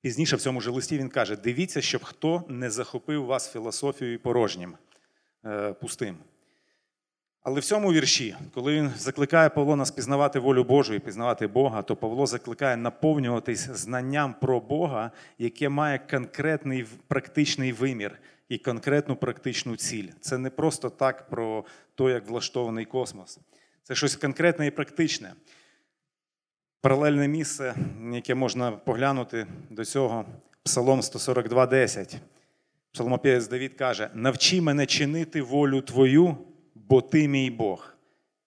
пізніше 0.00 0.36
в 0.36 0.40
цьому 0.40 0.60
ж 0.60 0.70
листі 0.70 0.98
він 0.98 1.08
каже: 1.08 1.36
дивіться, 1.36 1.80
щоб 1.80 2.04
хто 2.04 2.44
не 2.48 2.70
захопив 2.70 3.24
вас 3.24 3.52
філософією 3.52 4.20
порожнім, 4.20 4.74
е, 5.44 5.72
пустим. 5.72 6.16
Але 7.42 7.60
в 7.60 7.64
цьому 7.64 7.92
вірші, 7.92 8.36
коли 8.54 8.74
він 8.74 8.90
закликає 8.96 9.48
Павло 9.48 9.76
нас 9.76 9.90
пізнавати 9.90 10.38
волю 10.38 10.64
Божу 10.64 10.94
і 10.94 10.98
пізнавати 10.98 11.46
Бога, 11.46 11.82
то 11.82 11.96
Павло 11.96 12.26
закликає 12.26 12.76
наповнюватись 12.76 13.70
знанням 13.70 14.34
про 14.40 14.60
Бога, 14.60 15.10
яке 15.38 15.68
має 15.68 15.98
конкретний 15.98 16.86
практичний 17.08 17.72
вимір 17.72 18.18
і 18.54 18.58
конкретну 18.58 19.16
практичну 19.16 19.76
ціль. 19.76 20.08
Це 20.20 20.38
не 20.38 20.50
просто 20.50 20.90
так 20.90 21.28
про 21.28 21.64
те, 21.94 22.04
як 22.04 22.28
влаштований 22.28 22.84
космос. 22.84 23.38
Це 23.82 23.94
щось 23.94 24.16
конкретне 24.16 24.66
і 24.66 24.70
практичне. 24.70 25.32
Паралельне 26.80 27.28
місце, 27.28 27.74
яке 28.12 28.34
можна 28.34 28.72
поглянути 28.72 29.46
до 29.70 29.84
цього, 29.84 30.24
Псалом 30.62 31.00
142,10. 31.00 32.16
Псалмопівець 32.92 33.48
Давід 33.48 33.74
каже: 33.74 34.10
навчи 34.14 34.60
мене 34.60 34.86
чинити 34.86 35.42
волю 35.42 35.80
Твою, 35.80 36.36
бо 36.74 37.00
ти 37.00 37.28
мій 37.28 37.50
Бог. 37.50 37.94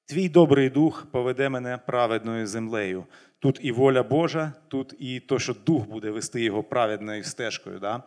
Твій 0.06 0.30
добрий 0.30 0.70
дух 0.70 1.08
поведе 1.12 1.50
мене 1.50 1.78
праведною 1.78 2.48
землею. 2.48 3.06
Тут 3.40 3.60
і 3.62 3.72
воля 3.72 4.04
Божа, 4.04 4.54
тут 4.68 4.96
і 5.00 5.20
то, 5.20 5.40
що 5.40 5.54
дух 5.66 5.88
буде 5.88 6.10
вести 6.10 6.42
його 6.42 6.64
праведною 6.64 7.24
стежкою. 7.24 7.80
Да? 7.80 8.04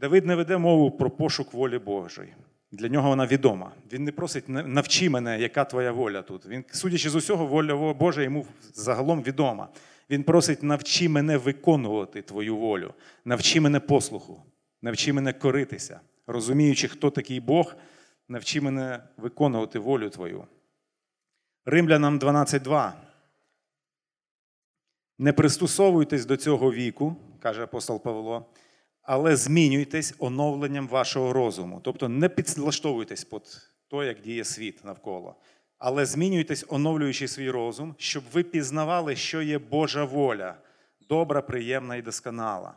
Давид 0.00 0.26
не 0.26 0.34
веде 0.34 0.58
мову 0.58 0.90
про 0.90 1.10
пошук 1.10 1.52
волі 1.52 1.78
Божої. 1.78 2.34
Для 2.72 2.88
нього 2.88 3.08
вона 3.08 3.26
відома. 3.26 3.72
Він 3.92 4.04
не 4.04 4.12
просить 4.12 4.48
навчи 4.48 5.10
мене, 5.10 5.40
яка 5.40 5.64
твоя 5.64 5.92
воля 5.92 6.22
тут. 6.22 6.46
Він, 6.46 6.64
судячи 6.70 7.10
з 7.10 7.14
усього, 7.14 7.46
воля 7.46 7.94
Божа 7.94 8.22
йому 8.22 8.46
загалом 8.74 9.22
відома. 9.22 9.68
Він 10.10 10.22
просить 10.22 10.62
навчи 10.62 11.08
мене 11.08 11.36
виконувати 11.36 12.22
твою 12.22 12.56
волю, 12.56 12.94
навчи 13.24 13.60
мене 13.60 13.80
послуху, 13.80 14.42
навчи 14.82 15.12
мене 15.12 15.32
коритися, 15.32 16.00
розуміючи, 16.26 16.88
хто 16.88 17.10
такий 17.10 17.40
Бог, 17.40 17.74
навчи 18.28 18.60
мене 18.60 19.02
виконувати 19.16 19.78
волю 19.78 20.08
твою. 20.10 20.44
Римлянам 21.64 22.18
12.2. 22.18 22.92
Не 25.18 25.32
пристосовуйтесь 25.32 26.26
до 26.26 26.36
цього 26.36 26.72
віку, 26.72 27.16
каже 27.40 27.62
апостол 27.62 28.02
Павло, 28.02 28.46
але 29.02 29.36
змінюйтесь 29.36 30.14
оновленням 30.18 30.88
вашого 30.88 31.32
розуму. 31.32 31.80
Тобто 31.84 32.08
не 32.08 32.28
підлаштовуйтесь 32.28 33.24
під 33.24 33.42
то, 33.88 34.04
як 34.04 34.20
діє 34.20 34.44
світ 34.44 34.84
навколо. 34.84 35.36
Але 35.78 36.06
змінюйтесь, 36.06 36.64
оновлюючи 36.68 37.28
свій 37.28 37.50
розум, 37.50 37.94
щоб 37.98 38.22
ви 38.32 38.42
пізнавали, 38.42 39.16
що 39.16 39.42
є 39.42 39.58
Божа 39.58 40.04
воля, 40.04 40.54
добра, 41.08 41.42
приємна 41.42 41.96
і 41.96 42.02
досконала. 42.02 42.74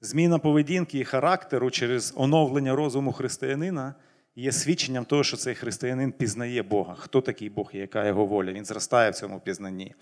Зміна 0.00 0.38
поведінки 0.38 0.98
і 0.98 1.04
характеру 1.04 1.70
через 1.70 2.14
оновлення 2.16 2.76
розуму 2.76 3.12
християнина 3.12 3.94
є 4.36 4.52
свідченням 4.52 5.04
того, 5.04 5.24
що 5.24 5.36
цей 5.36 5.54
християнин 5.54 6.12
пізнає 6.12 6.62
Бога. 6.62 6.94
Хто 6.94 7.20
такий 7.20 7.50
Бог 7.50 7.70
і 7.72 7.78
яка 7.78 8.06
його 8.06 8.26
воля? 8.26 8.52
Він 8.52 8.64
зростає 8.64 9.10
в 9.10 9.14
цьому 9.14 9.40
пізнанні. 9.40 9.94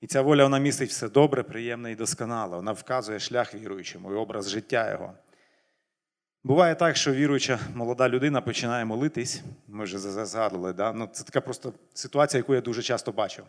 І 0.00 0.06
ця 0.06 0.22
воля 0.22 0.42
вона 0.42 0.58
містить 0.58 0.90
все 0.90 1.08
добре, 1.08 1.42
приємне 1.42 1.92
і 1.92 1.94
досконале. 1.94 2.56
Вона 2.56 2.72
вказує 2.72 3.18
шлях 3.18 3.54
віруючому 3.54 4.12
і 4.12 4.14
образ 4.14 4.50
життя 4.50 4.90
його. 4.90 5.14
Буває 6.44 6.74
так, 6.74 6.96
що 6.96 7.12
віруюча 7.12 7.58
молода 7.74 8.08
людина 8.08 8.40
починає 8.40 8.84
молитись. 8.84 9.42
Ми 9.68 9.84
вже 9.84 9.98
згадували, 9.98 10.72
да? 10.72 10.92
ну, 10.92 11.08
це 11.12 11.24
така 11.24 11.40
просто 11.40 11.72
ситуація, 11.94 12.38
яку 12.38 12.54
я 12.54 12.60
дуже 12.60 12.82
часто 12.82 13.12
бачу. 13.12 13.42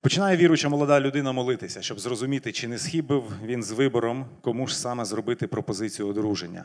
Починає 0.00 0.36
віруюча 0.36 0.68
молода 0.68 1.00
людина 1.00 1.32
молитися, 1.32 1.82
щоб 1.82 2.00
зрозуміти, 2.00 2.52
чи 2.52 2.68
не 2.68 2.78
схибив 2.78 3.32
він 3.44 3.62
з 3.62 3.70
вибором, 3.70 4.26
кому 4.40 4.66
ж 4.66 4.78
саме 4.78 5.04
зробити 5.04 5.46
пропозицію 5.46 6.08
одруження. 6.08 6.64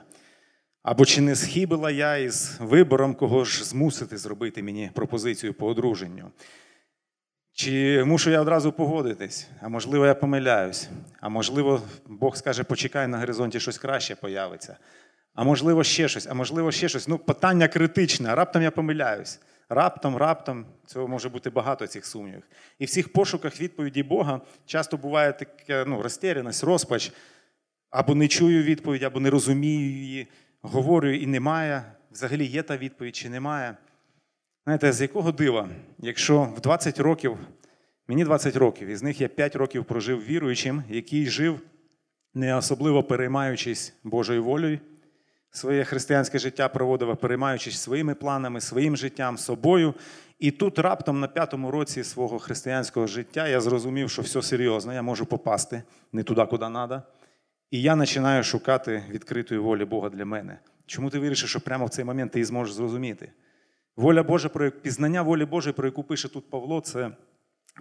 Або 0.84 1.06
чи 1.06 1.22
не 1.22 1.36
схибила 1.36 1.92
я 1.92 2.18
із 2.18 2.58
вибором, 2.60 3.16
кого 3.16 3.46
ж 3.46 3.64
змусити 3.64 4.18
зробити 4.18 4.64
мені 4.64 4.92
пропозицію 4.94 5.54
по 5.54 5.68
одруженню. 5.68 6.32
Чи 7.60 8.04
мушу 8.04 8.30
я 8.30 8.42
одразу 8.42 8.72
погодитись? 8.72 9.48
А 9.62 9.70
можливо, 9.70 10.06
я 10.06 10.16
помиляюсь. 10.16 10.90
А 11.20 11.30
можливо, 11.30 11.82
Бог 12.08 12.38
скаже, 12.38 12.64
почекай 12.64 13.08
на 13.08 13.18
горизонті 13.18 13.60
щось 13.60 13.78
краще 13.78 14.16
появиться. 14.16 14.78
А 15.34 15.44
можливо, 15.44 15.84
ще 15.84 16.08
щось, 16.08 16.28
а 16.28 16.34
можливо, 16.34 16.72
ще 16.72 16.90
щось. 16.90 17.08
Ну, 17.08 17.18
питання 17.18 17.68
критичне, 17.68 18.36
раптом 18.36 18.62
я 18.62 18.72
помиляюсь. 18.72 19.40
Раптом, 19.70 20.18
раптом, 20.18 20.66
цього 20.86 21.08
може 21.08 21.30
бути 21.30 21.50
багато 21.50 21.88
цих 21.88 22.06
сумнівів. 22.06 22.44
І 22.80 22.86
в 22.86 22.90
цих 22.90 23.14
пошуках 23.14 23.62
відповіді 23.62 24.04
Бога 24.04 24.42
часто 24.66 24.98
буває 24.98 25.34
така 25.34 25.86
ну, 25.88 26.02
розтеряність, 26.02 26.64
розпач. 26.64 27.12
Або 27.90 28.16
не 28.16 28.28
чую 28.28 28.64
відповідь, 28.64 29.04
або 29.04 29.20
не 29.20 29.30
розумію 29.30 29.92
її, 29.92 30.28
говорю 30.62 31.10
і 31.10 31.28
немає, 31.28 31.84
взагалі 32.12 32.46
є 32.46 32.64
та 32.64 32.78
відповідь 32.78 33.16
чи 33.16 33.30
немає. 33.30 33.78
Знаєте, 34.70 34.92
з 34.94 35.02
якого 35.02 35.32
дива, 35.32 35.70
якщо 36.00 36.44
в 36.44 36.62
20 36.62 37.00
років, 37.00 37.38
мені 38.08 38.24
20 38.24 38.56
років, 38.56 38.88
із 38.88 39.04
них 39.04 39.22
я 39.22 39.28
5 39.28 39.56
років 39.56 39.86
прожив 39.86 40.24
віруючим, 40.24 40.84
який 40.90 41.26
жив, 41.26 41.60
не 42.34 42.56
особливо 42.56 43.04
переймаючись 43.04 43.94
Божою 44.04 44.44
волею, 44.44 44.80
своє 45.52 45.84
християнське 45.84 46.40
життя 46.40 46.68
проводив, 46.70 47.18
переймаючись 47.18 47.82
своїми 47.82 48.16
планами, 48.16 48.62
своїм 48.62 48.98
життям, 48.98 49.38
собою. 49.38 49.94
І 50.40 50.52
тут 50.52 50.80
раптом 50.80 51.20
на 51.20 51.28
п'ятому 51.28 51.72
році 51.72 52.04
свого 52.04 52.40
християнського 52.40 53.08
життя 53.08 53.48
я 53.48 53.62
зрозумів, 53.62 54.10
що 54.10 54.22
все 54.22 54.42
серйозно, 54.42 54.94
я 54.94 55.02
можу 55.02 55.26
попасти 55.26 55.84
не 56.14 56.24
туди, 56.24 56.46
куди 56.46 56.66
треба. 56.66 57.04
І 57.72 57.82
я 57.82 57.98
починаю 57.98 58.44
шукати 58.44 59.04
відкритої 59.10 59.60
волі 59.60 59.86
Бога 59.86 60.10
для 60.10 60.26
мене. 60.26 60.60
Чому 60.86 61.10
ти 61.10 61.20
вирішив, 61.20 61.50
що 61.50 61.60
прямо 61.60 61.86
в 61.86 61.90
цей 61.90 62.06
момент 62.06 62.32
ти 62.32 62.40
її 62.40 62.46
зможеш 62.46 62.74
зрозуміти? 62.74 63.32
Воля 63.96 64.24
Божа, 64.24 64.50
про 64.50 64.72
пізнання 64.72 65.22
волі 65.22 65.46
Божої, 65.46 65.74
про 65.74 65.88
яку 65.88 66.04
пише 66.04 66.30
тут 66.30 66.50
Павло, 66.50 66.82
це 66.82 67.12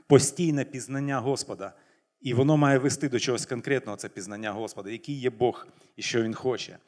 постійне 0.06 0.64
пізнання 0.64 1.18
Господа. 1.18 1.72
І 2.20 2.34
воно 2.34 2.56
має 2.56 2.78
вести 2.78 3.08
до 3.08 3.18
чогось 3.18 3.46
конкретного, 3.46 3.96
це 3.96 4.08
пізнання 4.08 4.52
Господа, 4.52 4.90
який 4.90 5.20
є 5.20 5.30
Бог 5.30 5.66
і 5.96 6.02
що 6.02 6.22
Він 6.22 6.34
хоче. 6.34 6.78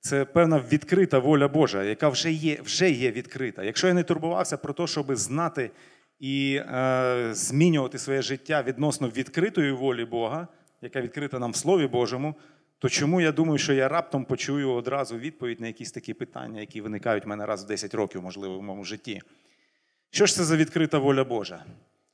Це 0.00 0.24
певна 0.24 0.58
відкрита 0.72 1.18
воля 1.18 1.48
Божа, 1.48 1.84
яка 1.84 2.08
вже 2.08 2.32
є, 2.32 2.58
вже 2.62 2.90
є 2.90 3.10
відкрита. 3.10 3.64
Якщо 3.64 3.86
я 3.86 3.94
не 3.94 4.02
турбувався 4.02 4.56
про 4.56 4.72
те, 4.72 4.86
щоб 4.86 5.16
знати 5.16 5.70
і 6.18 6.60
е, 6.60 7.28
змінювати 7.32 7.98
своє 7.98 8.22
життя 8.22 8.62
відносно 8.62 9.08
відкритої 9.08 9.72
волі 9.72 10.04
Бога, 10.04 10.48
яка 10.82 11.00
відкрита 11.00 11.38
нам 11.38 11.50
в 11.50 11.56
Слові 11.56 11.86
Божому, 11.86 12.34
то 12.78 12.88
чому 12.88 13.20
я 13.20 13.32
думаю, 13.32 13.58
що 13.58 13.72
я 13.72 13.88
раптом 13.88 14.24
почую 14.24 14.72
одразу 14.72 15.18
відповідь 15.18 15.60
на 15.60 15.66
якісь 15.66 15.92
такі 15.92 16.14
питання, 16.14 16.60
які 16.60 16.80
виникають 16.80 17.24
в 17.24 17.28
мене 17.28 17.46
раз 17.46 17.64
в 17.64 17.66
10 17.66 17.94
років, 17.94 18.22
можливо, 18.22 18.58
в 18.58 18.62
моєму 18.62 18.84
житті? 18.84 19.22
Що 20.10 20.26
ж 20.26 20.34
це 20.34 20.44
за 20.44 20.56
відкрита 20.56 20.98
воля 20.98 21.24
Божа? 21.24 21.64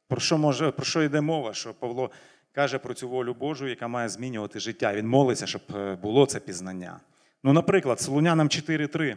Про 0.08 0.20
що, 0.20 0.38
може, 0.38 0.70
про 0.70 0.84
що 0.84 1.02
йде 1.02 1.20
мова? 1.20 1.54
Що 1.54 1.74
Павло 1.74 2.10
каже 2.52 2.78
про 2.78 2.94
цю 2.94 3.08
волю 3.08 3.34
Божу, 3.34 3.68
яка 3.68 3.88
має 3.88 4.08
змінювати 4.08 4.60
життя. 4.60 4.94
Він 4.94 5.08
молиться, 5.08 5.46
щоб 5.46 5.62
е, 5.74 5.94
було 5.94 6.26
це 6.26 6.40
пізнання. 6.40 7.00
Ну, 7.42 7.52
наприклад, 7.52 8.00
Солунянам 8.00 8.48
4.3, 8.48 9.16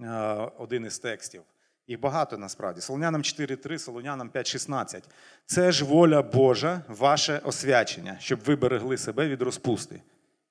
е, 0.00 0.50
один 0.58 0.86
із 0.86 0.98
текстів. 0.98 1.42
Їх 1.86 2.00
багато 2.00 2.38
насправді. 2.38 2.80
Солунянам 2.80 3.22
4.3, 3.22 3.78
Солунянам 3.78 4.30
5.16. 4.30 5.02
Це 5.46 5.72
ж 5.72 5.84
воля 5.84 6.22
Божа, 6.22 6.82
ваше 6.88 7.40
освячення, 7.44 8.16
щоб 8.20 8.40
ви 8.40 8.56
берегли 8.56 8.98
себе 8.98 9.28
від 9.28 9.42
розпусти. 9.42 10.02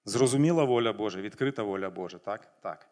Зрозуміла 0.09 0.63
воля 0.63 0.93
Божа, 0.93 1.21
відкрита 1.21 1.63
воля 1.63 1.89
Божа, 1.89 2.17
так? 2.17 2.47
Так. 2.61 2.87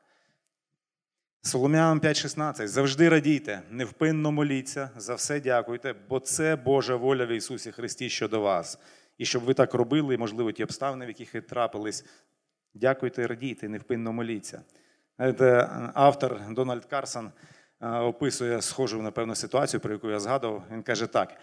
Солом'янам 1.42 2.00
5.16. 2.00 2.68
Завжди 2.68 3.10
радійте, 3.10 3.62
невпинно 3.70 4.32
моліться, 4.32 4.90
за 4.98 5.16
все 5.16 5.40
дякуйте, 5.40 5.96
бо 6.10 6.20
це 6.20 6.56
Божа 6.56 6.96
воля 6.96 7.26
в 7.26 7.30
Ісусі 7.30 7.72
Христі 7.72 8.10
щодо 8.10 8.42
вас. 8.42 8.80
І 9.18 9.26
щоб 9.26 9.44
ви 9.44 9.54
так 9.54 9.74
робили, 9.74 10.18
можливо, 10.18 10.52
ті 10.52 10.64
обставини, 10.64 11.06
в 11.06 11.08
яких 11.08 11.34
ви 11.34 11.42
трапились, 11.42 12.06
дякуйте 12.74 13.28
радійте, 13.28 13.70
невпинно 13.70 14.14
моліться. 14.14 14.62
Знаєте, 15.18 15.70
автор 15.94 16.42
Дональд 16.50 16.86
Карсон 16.86 17.32
е, 17.82 17.90
описує 17.90 18.62
схожу, 18.62 19.02
напевно, 19.02 19.36
ситуацію, 19.36 19.82
про 19.82 19.94
яку 19.94 20.10
я 20.10 20.20
згадував. 20.20 20.64
Він 20.72 20.84
каже 20.84 21.08
так. 21.08 21.38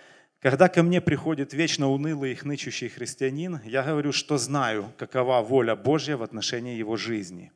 Когда 0.45 0.69
ко 0.69 0.83
мне 0.83 1.01
приходит 1.01 1.55
вечно 1.55 1.89
унылый 1.89 2.33
и 2.33 2.35
хнычущий 2.35 2.91
христианин, 2.91 3.61
я 3.65 3.83
говорю, 3.83 4.13
что 4.13 4.37
знаю, 4.37 4.93
какова 4.99 5.41
воля 5.41 5.75
Божья 5.75 6.19
в 6.19 6.23
отношении 6.23 6.77
его 6.77 6.99
жизни. 6.99 7.51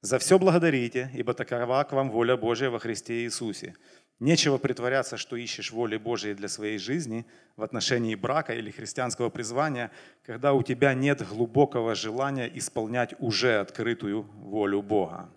За 0.00 0.18
все 0.18 0.40
благодарите, 0.40 1.08
ибо 1.14 1.34
такова 1.34 1.84
к 1.84 1.92
вам 1.92 2.10
воля 2.10 2.36
Божья 2.36 2.68
во 2.68 2.80
Христе 2.80 3.22
Иисусе. 3.22 3.76
Нечего 4.18 4.58
притворяться, 4.58 5.16
что 5.16 5.36
ищешь 5.36 5.70
воли 5.70 5.96
Божьей 5.96 6.34
для 6.34 6.48
своей 6.48 6.78
жизни 6.78 7.24
в 7.54 7.62
отношении 7.62 8.16
брака 8.16 8.54
или 8.54 8.72
христианского 8.72 9.30
призвания, 9.30 9.92
когда 10.26 10.52
у 10.52 10.64
тебя 10.64 10.94
нет 10.94 11.24
глубокого 11.24 11.94
желания 11.94 12.50
исполнять 12.52 13.14
уже 13.20 13.60
открытую 13.60 14.22
волю 14.22 14.82
Бога. 14.82 15.30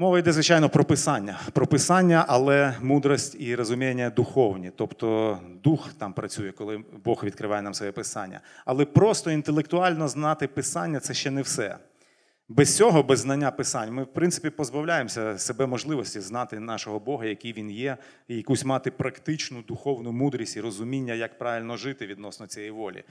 Мова 0.00 0.18
йде, 0.18 0.32
звичайно, 0.32 0.68
про 0.68 0.84
писання. 0.84 1.40
Про 1.52 1.66
писання, 1.66 2.24
але 2.28 2.74
мудрость 2.82 3.36
і 3.38 3.54
розуміння 3.54 4.10
духовні. 4.10 4.72
Тобто 4.76 5.38
дух 5.64 5.92
там 5.98 6.12
працює, 6.12 6.52
коли 6.52 6.84
Бог 7.04 7.24
відкриває 7.24 7.62
нам 7.62 7.74
своє 7.74 7.92
писання. 7.92 8.40
Але 8.64 8.84
просто 8.84 9.30
інтелектуально 9.30 10.08
знати 10.08 10.48
писання 10.48 11.00
це 11.00 11.14
ще 11.14 11.30
не 11.30 11.42
все. 11.42 11.78
Без 12.48 12.76
цього, 12.76 13.02
без 13.02 13.18
знання 13.18 13.50
писань, 13.50 13.92
ми, 13.92 14.02
в 14.02 14.12
принципі, 14.12 14.50
позбавляємося 14.50 15.38
себе 15.38 15.66
можливості 15.66 16.20
знати 16.20 16.60
нашого 16.60 16.98
Бога, 17.00 17.26
який 17.26 17.52
він 17.52 17.70
є, 17.70 17.96
і 18.28 18.36
якусь 18.36 18.64
мати 18.64 18.90
практичну 18.90 19.62
духовну 19.62 20.12
мудрість 20.12 20.56
і 20.56 20.60
розуміння, 20.60 21.14
як 21.14 21.38
правильно 21.38 21.76
жити 21.76 22.06
відносно 22.06 22.46
цієї 22.46 22.70
волі. 22.70 23.04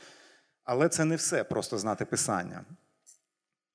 Але 0.63 0.89
це 0.89 1.05
не 1.05 1.15
все 1.15 1.43
просто 1.43 1.77
знати 1.77 2.05
писання. 2.05 2.65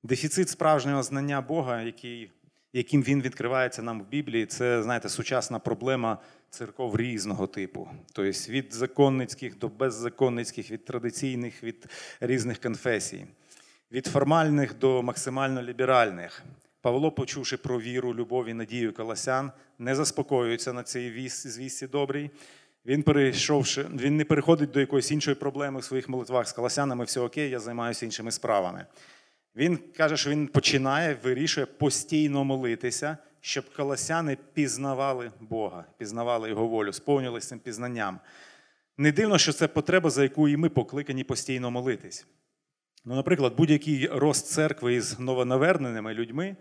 Дефіцит 0.03 0.49
справжнього 0.49 1.03
знання 1.03 1.41
Бога, 1.41 1.83
який, 1.83 2.31
яким 2.73 3.03
він 3.03 3.23
відкривається 3.23 3.83
нам 3.83 4.01
в 4.01 4.09
Біблії, 4.09 4.47
це, 4.47 4.83
знаєте, 4.83 5.09
сучасна 5.09 5.59
проблема 5.59 6.19
церков 6.51 6.97
різного 6.97 7.47
типу. 7.47 7.89
Тобто 8.13 8.51
від 8.53 8.75
законницьких 8.75 9.59
до 9.59 9.69
беззаконницьких, 9.69 10.71
від 10.71 10.85
традиційних, 10.85 11.63
від 11.63 11.87
різних 12.21 12.59
конфесій, 12.59 13.27
від 13.93 14.07
формальних 14.07 14.79
до 14.79 15.03
максимально 15.03 15.63
ліберальних. 15.63 16.43
Павло, 16.81 17.13
почувши 17.13 17.57
про 17.57 17.81
віру, 17.81 18.15
любов 18.15 18.49
і 18.49 18.55
надію 18.55 18.93
колосян, 18.93 19.53
не 19.79 19.95
заспокоюється 19.95 20.73
на 20.73 20.83
цій 20.83 21.11
віс- 21.11 21.47
звісті 21.49 21.87
добрій. 21.87 22.31
Він, 22.87 23.03
перейшовши, 23.03 23.87
він 23.95 24.17
не 24.17 24.25
переходить 24.25 24.71
до 24.71 24.81
якоїсь 24.81 25.11
іншої 25.11 25.35
проблеми 25.35 25.81
в 25.81 25.85
своїх 25.85 26.09
молитвах 26.09 26.49
з 26.49 26.53
колосянами, 26.53 27.05
все 27.05 27.21
окей, 27.21 27.51
я 27.51 27.61
займаюся 27.61 28.07
іншими 28.07 28.31
справами. 28.33 28.87
Він 29.57 29.79
каже, 29.97 30.17
що 30.17 30.31
він 30.31 30.47
починає, 30.47 31.15
вирішує 31.23 31.67
постійно 31.67 32.45
молитися, 32.45 33.17
щоб 33.41 33.75
колосяни 33.75 34.37
пізнавали 34.55 35.33
Бога, 35.41 35.85
пізнавали 35.99 36.49
Його 36.49 36.67
волю, 36.67 36.93
сповнювалися 36.93 37.49
цим 37.49 37.59
пізнанням. 37.59 38.21
Не 38.97 39.13
дивно, 39.13 39.39
що 39.39 39.53
це 39.53 39.69
потреба, 39.69 40.11
за 40.11 40.23
яку 40.23 40.49
і 40.49 40.57
ми 40.57 40.69
покликані 40.69 41.25
постійно 41.25 41.71
молитись. 41.71 42.27
Ну, 43.05 43.15
наприклад, 43.15 43.55
будь-який 43.57 44.07
рост 44.07 44.47
церкви 44.47 44.95
із 44.95 45.21
новонаверненими 45.21 46.15
людьми, 46.15 46.57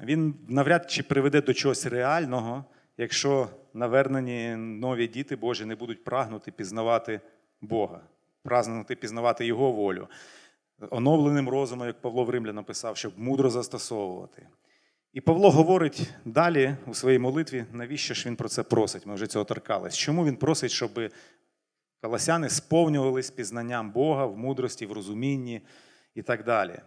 він 0.00 0.34
навряд 0.48 0.90
чи 0.90 1.02
приведе 1.02 1.40
до 1.40 1.54
чогось 1.54 1.86
реального, 1.86 2.64
якщо 2.98 3.48
навернені 3.74 4.56
нові 4.56 5.08
діти 5.08 5.36
Божі 5.36 5.64
не 5.64 5.76
будуть 5.76 6.04
прагнути 6.04 6.50
пізнавати 6.50 7.20
Бога, 7.60 8.00
прагнути 8.42 8.94
пізнавати 8.94 9.46
Його 9.46 9.72
волю. 9.72 10.08
Оновленим 10.90 11.48
розумом, 11.48 11.86
як 11.86 12.00
Павло 12.00 12.24
в 12.24 12.30
Римля 12.30 12.52
написав, 12.52 12.96
щоб 12.96 13.12
мудро 13.16 13.50
застосовувати. 13.50 14.48
І 15.12 15.20
Павло 15.20 15.50
говорить 15.50 16.10
далі 16.24 16.76
у 16.86 16.94
своїй 16.94 17.18
молитві, 17.18 17.64
навіщо 17.72 18.14
ж 18.14 18.28
він 18.28 18.36
про 18.36 18.48
це 18.48 18.62
просить? 18.62 19.06
Ми 19.06 19.14
вже 19.14 19.26
цього 19.26 19.44
торкались. 19.44 19.96
Чому 19.96 20.24
він 20.24 20.36
просить, 20.36 20.70
щоб 20.70 21.00
колосяни 22.02 22.48
сповнювались 22.48 23.30
пізнанням 23.30 23.90
Бога 23.90 24.26
в 24.26 24.36
мудрості, 24.38 24.86
в 24.86 24.92
розумінні 24.92 25.60
і 26.14 26.22
так 26.22 26.44
далі. 26.44 26.78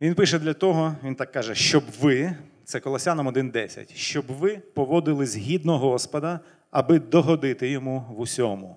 Він 0.00 0.14
пише 0.14 0.38
для 0.38 0.54
того, 0.54 0.96
він 1.04 1.14
так 1.14 1.32
каже, 1.32 1.54
щоб 1.54 1.84
ви, 2.00 2.36
це 2.64 2.80
Колосянам 2.80 3.28
1.10, 3.28 3.94
щоб 3.94 4.26
ви 4.26 4.58
поводились 4.58 5.36
гідно 5.36 5.78
Господа, 5.78 6.40
аби 6.70 6.98
догодити 6.98 7.70
йому 7.70 8.06
в 8.10 8.20
усьому. 8.20 8.76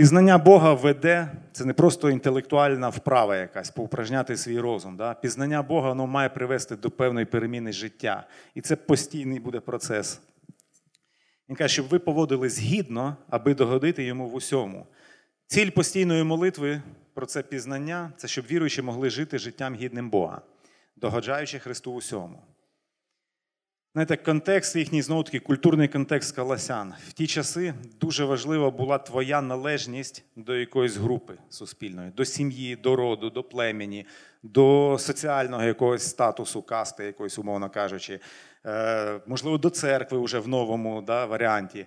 Пізнання 0.00 0.38
Бога 0.38 0.74
веде, 0.74 1.32
це 1.52 1.64
не 1.64 1.72
просто 1.72 2.10
інтелектуальна 2.10 2.88
вправа 2.88 3.36
якась, 3.36 3.70
поупражняти 3.70 4.36
свій 4.36 4.60
розум. 4.60 4.96
Да? 4.96 5.14
Пізнання 5.14 5.62
Бога 5.62 5.88
воно 5.88 6.06
має 6.06 6.28
привести 6.28 6.76
до 6.76 6.90
певної 6.90 7.26
переміни 7.26 7.72
життя. 7.72 8.26
І 8.54 8.60
це 8.60 8.76
постійний 8.76 9.40
буде 9.40 9.60
процес. 9.60 10.20
Він 11.48 11.56
каже, 11.56 11.74
щоб 11.74 11.88
ви 11.88 11.98
поводились 11.98 12.58
гідно, 12.58 13.16
аби 13.30 13.54
догодити 13.54 14.04
йому 14.04 14.28
в 14.28 14.34
усьому. 14.34 14.86
Ціль 15.46 15.70
постійної 15.70 16.24
молитви 16.24 16.82
про 17.14 17.26
це 17.26 17.42
пізнання 17.42 18.12
це 18.16 18.28
щоб 18.28 18.44
віруючі 18.50 18.82
могли 18.82 19.10
жити 19.10 19.38
життям 19.38 19.74
гідним 19.74 20.10
Бога, 20.10 20.42
догоджаючи 20.96 21.58
Христу 21.58 21.92
в 21.92 21.96
усьому. 21.96 22.42
Знаєте, 23.92 24.16
контекст 24.16 24.76
їхній 24.76 25.02
знову 25.02 25.22
таки 25.22 25.40
культурний 25.40 25.88
контекст 25.88 26.36
колосян. 26.36 26.94
В 27.08 27.12
ті 27.12 27.26
часи 27.26 27.74
дуже 28.00 28.24
важлива 28.24 28.70
була 28.70 28.98
твоя 28.98 29.42
належність 29.42 30.24
до 30.36 30.56
якоїсь 30.56 30.96
групи 30.96 31.34
суспільної, 31.48 32.10
до 32.10 32.24
сім'ї, 32.24 32.76
до 32.76 32.96
роду, 32.96 33.30
до 33.30 33.42
племені, 33.42 34.06
до 34.42 34.96
соціального 35.00 35.64
якогось 35.64 36.02
статусу, 36.02 36.62
касти, 36.62 37.04
якоїсь, 37.04 37.38
умовно 37.38 37.70
кажучи, 37.70 38.20
е, 38.66 39.20
можливо, 39.26 39.58
до 39.58 39.70
церкви 39.70 40.24
вже 40.24 40.38
в 40.38 40.48
новому 40.48 41.02
да, 41.02 41.26
варіанті. 41.26 41.86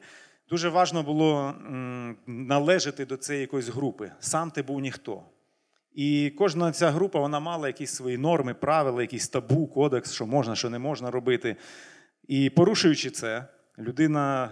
Дуже 0.50 0.70
важливо 0.70 1.06
було 1.06 1.54
належати 2.28 3.06
до 3.06 3.18
цієї 3.18 3.42
якоїсь 3.42 3.70
групи. 3.70 4.12
Сам 4.20 4.52
ти 4.52 4.62
був 4.62 4.80
ніхто. 4.80 5.24
І 5.94 6.34
кожна 6.38 6.72
ця 6.72 6.92
група 6.92 7.20
вона 7.20 7.40
мала 7.40 7.68
якісь 7.68 7.92
свої 7.92 8.18
норми, 8.18 8.54
правила, 8.54 9.02
якісь 9.02 9.28
табу, 9.28 9.68
кодекс, 9.68 10.14
що 10.14 10.26
можна, 10.26 10.56
що 10.56 10.70
не 10.70 10.80
можна 10.80 11.12
робити. 11.12 11.56
І 12.28 12.50
порушуючи 12.50 13.10
це, 13.10 13.46
людина 13.80 14.50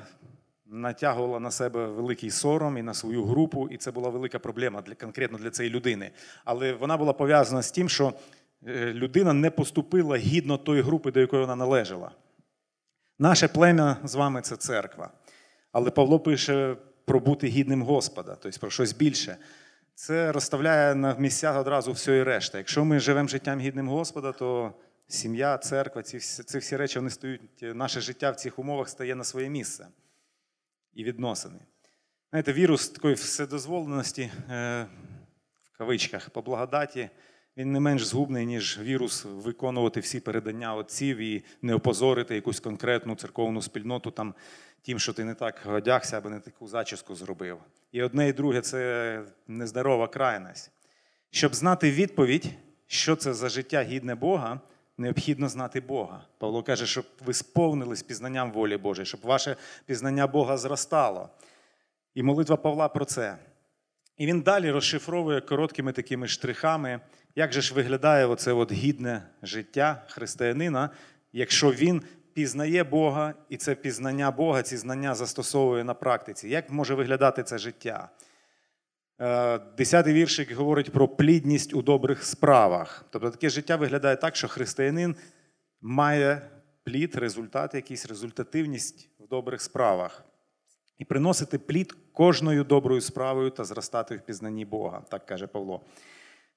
натягувала 0.65 1.39
на 1.39 1.51
себе 1.51 1.87
великий 1.87 2.31
сором 2.31 2.77
і 2.77 2.81
на 2.81 2.93
свою 2.93 3.23
групу, 3.23 3.67
і 3.71 3.77
це 3.77 3.91
була 3.91 4.09
велика 4.09 4.39
проблема 4.39 4.81
для 4.81 4.95
конкретно 4.95 5.37
для 5.37 5.49
цієї 5.49 5.75
людини. 5.75 6.11
Але 6.45 6.73
вона 6.73 6.97
була 6.97 7.13
пов'язана 7.13 7.61
з 7.61 7.71
тим, 7.71 7.89
що 7.89 8.13
е, 8.67 8.93
людина 8.93 9.33
не 9.33 9.51
поступила 9.51 10.17
гідно 10.17 10.57
тої 10.57 10.81
групи, 10.81 11.11
до 11.11 11.19
якої 11.19 11.41
вона 11.41 11.55
належала. 11.55 12.11
Наше 13.19 13.47
плем'я 13.47 13.97
з 14.03 14.15
вами 14.15 14.41
це 14.41 14.55
церква. 14.55 15.11
Але 15.71 15.91
Павло 15.91 16.19
пише 16.19 16.75
про 17.05 17.19
бути 17.19 17.47
гідним 17.47 17.81
Господа, 17.83 18.37
тобто 18.41 18.59
про 18.59 18.69
щось 18.69 18.93
більше. 18.93 19.37
Це 19.95 20.31
розставляє 20.31 20.95
на 20.95 21.15
місця 21.15 21.59
одразу 21.59 21.91
все 21.91 22.17
і 22.17 22.23
решта. 22.23 22.57
Якщо 22.57 22.85
ми 22.85 22.99
живемо 22.99 23.27
життям 23.27 23.59
гідним 23.59 23.87
Господа, 23.87 24.31
то 24.31 24.73
сім'я, 25.13 25.57
церква, 25.57 26.03
ці 26.03 26.17
всі, 26.17 26.43
ці 26.43 26.57
всі 26.57 26.77
речі 26.77 26.99
вони 26.99 27.09
стають, 27.09 27.41
наше 27.61 28.01
життя 28.01 28.31
в 28.31 28.35
цих 28.35 28.59
умовах 28.59 28.89
стає 28.89 29.15
на 29.15 29.23
своє 29.23 29.49
місце 29.49 29.87
і 30.93 31.03
відносини. 31.03 31.59
Знаєте, 32.29 32.53
вірус 32.53 32.89
такої 32.89 33.15
вседозволеності, 33.15 34.21
е, 34.21 34.85
в 35.63 35.77
кавичках, 35.77 36.29
по 36.29 36.41
благодаті, 36.41 37.09
він 37.57 37.71
не 37.71 37.79
менш 37.79 38.05
згубний, 38.05 38.45
ніж 38.45 38.79
вірус 38.81 39.25
виконувати 39.25 39.99
всі 39.99 40.19
передання 40.19 40.75
отців 40.75 41.17
і 41.17 41.43
не 41.61 41.73
опозорити 41.75 42.35
якусь 42.35 42.59
конкретну 42.59 43.15
церковну 43.15 43.61
спільноту 43.61 44.11
там, 44.11 44.33
тим, 44.81 44.99
що 44.99 45.13
ти 45.13 45.23
не 45.23 45.33
так 45.33 45.61
одягся 45.65 46.17
або 46.17 46.29
не 46.29 46.39
таку 46.39 46.67
зачіску 46.67 47.15
зробив. 47.15 47.57
І 47.91 48.03
одне 48.03 48.27
і 48.29 48.33
друге 48.33 48.61
це 48.61 49.23
нездорова 49.47 50.07
крайність. 50.07 50.71
Щоб 51.31 51.55
знати 51.55 51.91
відповідь, 51.91 52.49
що 52.87 53.15
це 53.15 53.33
за 53.33 53.49
життя 53.49 53.83
гідне 53.83 54.15
Бога, 54.15 54.61
необхідно 54.97 55.49
знати 55.49 55.81
Бога. 55.81 56.23
Павло 56.37 56.63
каже, 56.63 56.85
щоб 56.85 57.05
ви 57.25 57.33
сповнились 57.33 58.03
пізнанням 58.03 58.51
волі 58.51 58.77
Божої, 58.77 59.05
щоб 59.05 59.21
ваше 59.23 59.55
пізнання 59.85 60.27
Бога 60.27 60.57
зростало. 60.57 61.29
І 62.15 62.23
молитва 62.23 62.55
Павла 62.55 62.89
про 62.89 63.05
це. 63.05 63.37
І 64.17 64.25
він 64.25 64.41
далі 64.41 64.71
розшифровує 64.71 65.41
короткими 65.41 65.91
такими 65.91 66.27
штрихами, 66.27 66.99
як 67.35 67.53
же 67.53 67.61
ж 67.61 67.73
виглядає 67.73 68.25
оце 68.25 68.53
от 68.53 68.71
гідне 68.71 69.23
життя 69.43 70.03
християнина, 70.07 70.89
якщо 71.33 71.71
він 71.71 72.01
пізнає 72.33 72.83
Бога, 72.83 73.33
і 73.49 73.57
це 73.57 73.75
пізнання 73.75 74.31
Бога, 74.31 74.63
ці 74.63 74.77
знання 74.77 75.15
застосовує 75.15 75.83
на 75.83 75.93
практиці. 75.93 76.49
Як 76.49 76.69
може 76.69 76.95
виглядати 76.95 77.43
це 77.43 77.57
життя? 77.57 78.09
Е, 79.21 79.59
Десятий 79.77 80.13
віршик 80.13 80.51
говорить 80.51 80.91
про 80.91 81.07
плідність 81.07 81.73
у 81.73 81.81
добрих 81.81 82.23
справах. 82.23 83.05
Тобто 83.09 83.29
таке 83.29 83.49
життя 83.49 83.75
виглядає 83.75 84.15
так, 84.15 84.35
що 84.35 84.47
християнин 84.47 85.15
має 85.81 86.41
плід, 86.83 87.15
результат, 87.15 87.73
якийсь 87.73 88.05
результативність 88.05 89.09
в 89.19 89.27
добрих 89.27 89.61
справах. 89.61 90.23
І 90.97 91.05
приносити 91.05 91.59
плід 91.59 91.95
кожною 92.13 92.63
доброю 92.63 93.01
справою 93.01 93.49
та 93.49 93.63
зростати 93.63 94.15
в 94.15 94.21
пізнанні 94.21 94.65
Бога, 94.65 95.03
так 95.09 95.25
каже 95.25 95.47
Павло. 95.47 95.81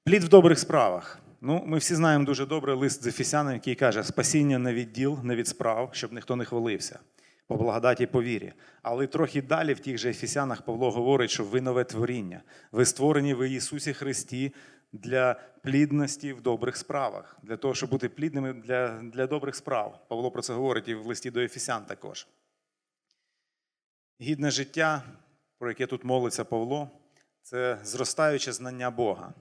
Плід 0.04 0.24
в 0.24 0.28
добрих 0.28 0.58
справах. 0.58 1.18
Ну, 1.40 1.62
ми 1.66 1.78
всі 1.78 1.94
знаємо 1.94 2.24
дуже 2.24 2.46
добре 2.46 2.74
лист 2.74 3.02
з 3.02 3.06
Ефесянам, 3.06 3.52
який 3.52 3.74
каже: 3.74 4.04
спасіння 4.04 4.58
не 4.58 4.74
від 4.74 4.92
діл, 4.92 5.18
не 5.22 5.36
від 5.36 5.48
справ, 5.48 5.90
щоб 5.92 6.12
ніхто 6.12 6.36
не 6.36 6.44
хвалився. 6.44 6.98
По 7.46 7.56
благодаті 7.56 8.06
по 8.06 8.22
вірі. 8.22 8.52
Але 8.82 9.06
трохи 9.06 9.42
далі 9.42 9.74
в 9.74 9.80
тих 9.80 9.98
же 9.98 10.10
Ефесянах 10.10 10.62
Павло 10.62 10.90
говорить, 10.90 11.30
що 11.30 11.44
ви 11.44 11.60
нове 11.60 11.84
творіння. 11.84 12.42
Ви 12.72 12.84
створені 12.84 13.34
в 13.34 13.48
Ісусі 13.48 13.92
Христі 13.92 14.52
для 14.92 15.34
плідності 15.62 16.32
в 16.32 16.40
добрих 16.40 16.76
справах, 16.76 17.38
для 17.42 17.56
того, 17.56 17.74
щоб 17.74 17.90
бути 17.90 18.08
плідними 18.08 18.52
для, 18.52 19.02
для 19.02 19.26
добрих 19.26 19.56
справ. 19.56 20.06
Павло 20.08 20.30
про 20.30 20.42
це 20.42 20.52
говорить 20.52 20.88
і 20.88 20.94
в 20.94 21.06
листі 21.06 21.30
до 21.30 21.40
Ефесян 21.40 21.84
також. 21.84 22.26
Гідне 24.20 24.50
життя, 24.50 25.02
про 25.58 25.68
яке 25.68 25.86
тут 25.86 26.04
молиться 26.04 26.44
Павло, 26.44 26.90
це 27.42 27.78
зростаюче 27.82 28.52
знання 28.52 28.90
Бога. 28.90 29.34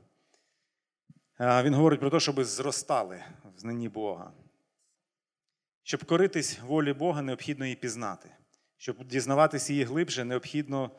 Він 1.39 1.74
говорить 1.74 2.00
про 2.00 2.10
те, 2.10 2.20
щоб 2.20 2.44
зростали 2.44 3.24
в 3.56 3.60
знанні 3.60 3.89
Бога. 3.89 4.32
Щоб 5.84 6.06
коритись 6.06 6.60
волі 6.67 6.93
Бога, 6.93 7.22
необхідно 7.22 7.65
її 7.65 7.76
пізнати. 7.76 8.30
Щоб 8.78 9.04
дізнаватися 9.04 9.74
її 9.74 9.86
глибше, 9.86 10.24
необхідно 10.24 10.91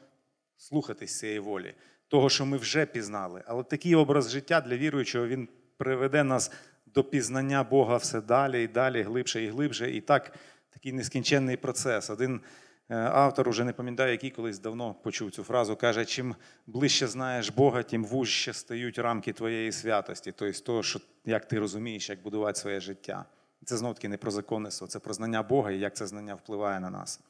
слухатись 0.57 1.18
цієї 1.18 1.38
волі, 1.38 1.75
того, 2.09 2.31
що 2.31 2.47
ми 2.47 2.57
вже 2.57 2.87
пізнали. 2.87 3.42
Але 3.47 3.62
такий 3.62 3.94
образ 3.94 4.31
життя 4.31 4.61
для 4.61 4.77
віруючого 4.77 5.27
він 5.27 5.49
приведе 5.77 6.25
нас 6.25 6.53
до 6.87 7.05
пізнання 7.05 7.62
Бога 7.64 7.97
все 7.97 8.20
далі 8.20 8.64
і 8.64 8.68
далі, 8.68 9.03
глибше 9.03 9.42
і 9.42 9.49
глибше. 9.49 9.90
І 9.90 10.01
так 10.01 10.33
такий 10.70 10.92
нескінченний 10.92 11.57
процес. 11.57 12.11
Один 12.11 12.40
е, 12.88 12.97
автор, 12.97 13.49
уже 13.49 13.64
не 13.64 13.73
пам'ятаю, 13.73 14.12
який 14.12 14.31
колись 14.31 14.59
давно 14.59 14.94
почув 14.94 15.31
цю 15.31 15.44
фразу, 15.44 15.77
каже: 15.77 16.05
чим 16.05 16.35
ближче 16.66 17.07
знаєш 17.07 17.49
Бога, 17.49 17.83
тим 17.83 18.05
вужче 18.05 18.53
стають 18.53 18.99
рамки 18.99 19.33
твоєї 19.33 19.73
святості, 19.73 20.33
тобто 20.37 20.61
того, 20.61 20.83
що 20.83 21.01
як 21.25 21.49
ти 21.49 21.59
розумієш, 21.59 22.11
як 22.11 22.23
будувати 22.23 22.61
своє 22.61 22.81
життя. 22.81 23.25
Це 23.64 23.77
знов 23.77 23.94
таки 23.94 24.09
не 24.09 24.16
про 24.16 24.31
законництво, 24.31 24.87
це 24.87 24.98
про 24.98 25.14
знання 25.14 25.42
Бога 25.42 25.70
і 25.70 25.79
як 25.79 25.96
це 25.96 26.07
знання 26.07 26.35
впливає 26.35 26.81
на 26.81 26.90
нас. 26.90 27.20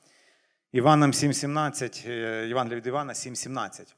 Іванам 0.73 1.12
7,17, 1.12 2.05
е, 2.07 2.49
Євангелія 2.49 2.77
від 2.81 2.87
Івана 2.87 3.12
7,17. 3.12 3.94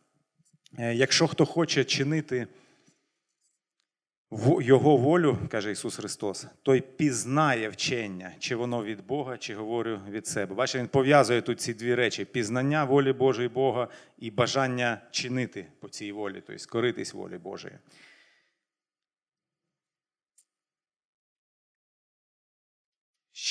Е, 0.79 0.95
Якщо 0.95 1.27
хто 1.27 1.47
хоче 1.47 1.85
чинити 1.85 2.47
Його 4.61 4.97
волю, 4.97 5.39
каже 5.51 5.71
Ісус 5.71 5.97
Христос, 5.97 6.47
той 6.63 6.81
пізнає 6.81 7.69
вчення, 7.69 8.33
чи 8.39 8.57
воно 8.57 8.85
від 8.85 9.07
Бога, 9.07 9.39
чи 9.39 9.55
говорю 9.55 10.01
від 10.09 10.27
себе. 10.27 10.55
Бачите, 10.55 10.79
він 10.79 10.89
пов'язує 10.89 11.43
тут 11.43 11.61
ці 11.61 11.75
дві 11.75 11.95
речі: 11.95 12.25
пізнання 12.25 12.85
волі 12.85 13.13
Божої 13.13 13.49
Бога 13.49 13.89
і 14.19 14.31
бажання 14.31 15.01
чинити 15.11 15.67
по 15.81 15.89
цій 15.89 16.13
волі, 16.13 16.43
тобто 16.47 16.65
коритись 16.69 17.15
волі 17.15 17.39
Божої. 17.39 17.75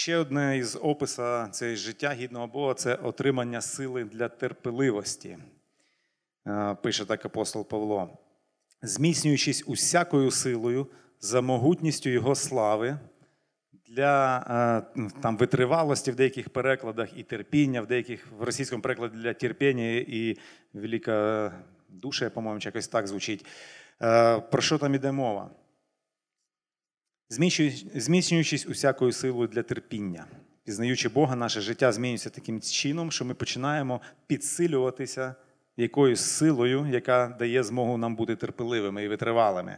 Ще 0.06 0.18
одне 0.18 0.58
із 0.58 0.78
опису 0.82 1.48
цього 1.52 1.76
життя 1.76 2.14
гідного 2.14 2.48
Бога 2.48 2.74
це 2.74 2.96
отримання 2.96 3.62
сили 3.62 4.04
для 4.04 4.28
терпеливості. 4.28 5.38
Е, 6.48 6.78
Пише 6.84 7.06
так 7.06 7.26
апостол 7.26 7.68
Павло. 7.68 8.18
Зміцнюючись 8.82 9.64
усякою 9.68 10.32
силою 10.32 10.88
за 11.20 11.42
могутністю 11.42 12.10
Його 12.10 12.36
слави, 12.36 12.98
для 13.88 14.38
е, 14.98 15.02
там, 15.22 15.38
витривалості 15.38 16.12
в 16.12 16.16
деяких 16.16 16.50
перекладах 16.50 17.18
і 17.18 17.24
терпіння, 17.24 17.82
в 17.82 17.88
деяких 17.88 18.28
в 18.40 18.44
російському 18.44 18.82
перекладі 18.82 19.18
для 19.18 19.34
терпіння 19.34 19.84
і 19.92 20.38
велика 20.74 21.52
душа, 21.90 22.30
по-моєму, 22.30 22.60
якось 22.64 22.88
так 22.88 23.08
звучить. 23.08 23.46
Е, 24.02 24.40
Про 24.40 24.62
що 24.62 24.78
там 24.78 24.96
іде 24.96 25.12
мова? 25.12 25.50
Зміцнюючись 27.30 28.66
усякою 28.66 29.12
силою 29.12 29.48
для 29.48 29.64
терпіння. 29.64 30.26
Пізнаючи 30.64 31.10
Бога, 31.10 31.36
наше 31.36 31.62
життя 31.62 31.92
змінюється 31.92 32.30
таким 32.30 32.62
чином, 32.62 33.12
що 33.12 33.26
ми 33.26 33.34
починаємо 33.34 34.02
підсилюватися 34.28 35.36
якоюсь 35.78 36.22
силою, 36.22 36.88
яка 36.92 37.36
дає 37.40 37.64
змогу 37.64 37.98
нам 37.98 38.16
бути 38.16 38.36
терпеливими 38.36 39.04
і 39.04 39.08
витривалими. 39.08 39.78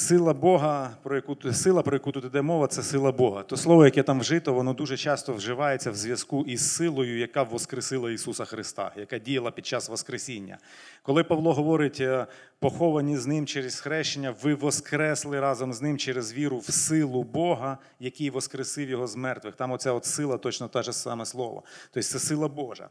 Сила 0.00 0.32
Бога, 0.32 0.96
про 1.02 1.16
яку 1.16 1.36
сила, 1.52 1.82
про 1.82 1.96
яку 1.96 2.12
тут 2.12 2.24
іде 2.24 2.42
мова, 2.42 2.66
це 2.66 2.82
сила 2.82 3.12
Бога. 3.12 3.42
То 3.42 3.56
слово, 3.56 3.84
яке 3.84 4.02
там 4.02 4.20
вжито, 4.20 4.54
воно 4.54 4.72
дуже 4.72 4.96
часто 4.96 5.34
вживається 5.34 5.90
в 5.90 5.94
зв'язку 5.94 6.44
із 6.44 6.72
силою, 6.72 7.18
яка 7.18 7.42
воскресила 7.42 8.10
Ісуса 8.10 8.44
Христа, 8.44 8.92
яка 8.96 9.18
діяла 9.18 9.50
під 9.50 9.66
час 9.66 9.88
Воскресіння. 9.88 10.58
Коли 11.02 11.24
Павло 11.24 11.52
говорить, 11.52 12.00
е, 12.00 12.26
поховані 12.58 13.16
з 13.16 13.26
ним 13.26 13.46
через 13.46 13.80
хрещення, 13.80 14.34
ви 14.42 14.54
воскресли 14.54 15.40
разом 15.40 15.72
з 15.72 15.82
ним 15.82 15.98
через 15.98 16.32
віру 16.32 16.58
в 16.58 16.70
силу 16.72 17.22
Бога, 17.22 17.78
який 18.00 18.30
воскресив 18.30 18.90
його 18.90 19.06
з 19.06 19.16
мертвих. 19.16 19.54
Там 19.54 19.72
оця 19.72 19.92
от 19.92 20.04
сила 20.04 20.38
точно 20.38 20.68
те 20.68 20.82
ж 20.82 20.92
саме 20.92 21.26
слово. 21.26 21.62
Тобто 21.90 22.08
це 22.08 22.18
сила 22.18 22.48
Божа. 22.48 22.88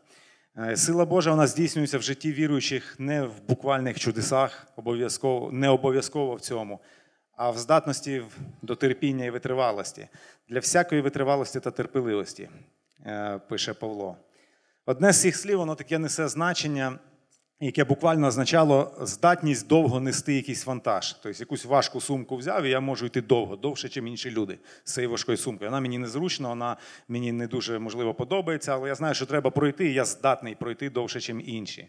Е, 0.59 0.77
Сила 0.77 1.05
Божа 1.05 1.31
вона 1.31 1.47
здійснюється 1.47 1.97
в 1.97 2.01
житті 2.01 2.31
віруючих 2.31 2.95
не 2.99 3.23
в 3.23 3.41
буквальних 3.47 3.99
чудесах, 3.99 4.67
обов'язково, 4.75 5.51
не 5.51 5.69
обов'язково 5.69 6.35
в 6.35 6.41
цьому, 6.41 6.79
а 7.37 7.49
в 7.49 7.57
здатності 7.57 8.23
до 8.61 8.75
терпіння 8.75 9.25
і 9.25 9.29
витривалості. 9.29 10.07
Для 10.49 10.59
всякої 10.59 11.01
витривалості 11.01 11.59
та 11.59 11.71
терпеливості, 11.71 12.49
е, 13.05 13.39
пише 13.49 13.73
Павло. 13.73 14.17
Одне 14.85 15.13
з 15.13 15.21
цих 15.21 15.35
слів, 15.35 15.57
воно 15.57 15.75
таке 15.75 15.99
несе 15.99 16.27
значення, 16.27 16.99
яке 17.59 17.83
буквально 17.83 18.27
означало 18.27 18.97
здатність 19.01 19.67
довго 19.67 19.99
нести 19.99 20.33
якийсь 20.33 20.65
вантаж. 20.65 21.13
Тобто 21.13 21.39
якусь 21.39 21.65
важку 21.65 22.01
сумку 22.01 22.37
взяв, 22.37 22.63
і 22.63 22.69
я 22.69 22.79
можу 22.79 23.05
йти 23.05 23.21
довго, 23.21 23.55
довше, 23.55 23.87
ніж 23.87 24.11
інші 24.11 24.31
люди 24.31 24.59
з 24.83 24.93
цією 24.93 25.11
важкою 25.11 25.37
сумкою. 25.37 25.69
Вона 25.69 25.81
мені 25.81 25.97
незручна, 25.97 26.49
вона 26.49 26.77
мені 27.07 27.31
не 27.31 27.47
дуже 27.47 27.79
можливо 27.79 28.13
подобається, 28.13 28.73
але 28.73 28.89
я 28.89 28.95
знаю, 28.95 29.13
що 29.13 29.25
треба 29.25 29.49
пройти, 29.49 29.89
і 29.89 29.93
я 29.93 30.05
здатний 30.05 30.55
пройти 30.55 30.89
довше, 30.89 31.33
ніж 31.33 31.47
інші. 31.47 31.87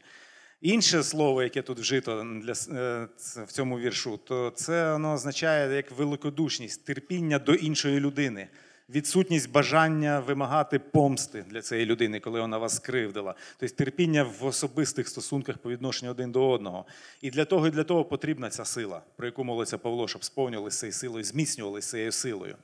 Інше 0.60 1.02
слово, 1.02 1.42
яке 1.42 1.62
тут 1.62 1.78
вжито 1.78 2.26
для, 2.42 2.52
е, 2.52 3.08
в 3.46 3.52
цьому 3.52 3.78
віршу, 3.78 4.16
то 4.24 4.50
це 4.50 4.92
воно 4.92 5.12
означає 5.12 5.76
як 5.76 5.90
великодушність, 5.90 6.84
терпіння 6.84 7.38
до 7.38 7.54
іншої 7.54 8.00
людини, 8.00 8.48
відсутність 8.88 9.50
бажання 9.50 10.20
вимагати 10.20 10.78
помсти 10.78 11.44
для 11.48 11.62
цієї 11.62 11.86
людини, 11.86 12.20
коли 12.20 12.40
вона 12.40 12.58
вас 12.58 12.76
скривдила. 12.76 13.34
Тобто 13.58 13.76
терпіння 13.76 14.26
в 14.40 14.46
особистих 14.46 15.08
стосунках 15.08 15.58
по 15.58 15.70
відношенню 15.70 16.10
один 16.10 16.32
до 16.32 16.50
одного. 16.50 16.84
І 17.20 17.30
для 17.30 17.44
того, 17.44 17.66
і 17.66 17.70
для 17.70 17.84
того 17.84 18.04
потрібна 18.04 18.50
ця 18.50 18.64
сила, 18.64 19.00
про 19.16 19.26
яку 19.26 19.44
молиться 19.44 19.78
Павло, 19.78 20.08
щоб 20.08 20.24
сповнювалися 20.24 20.78
цією 20.80 20.92
силою, 20.92 21.24
зміцнювалися 21.24 21.90
цією 21.90 22.12
силою. 22.12 22.56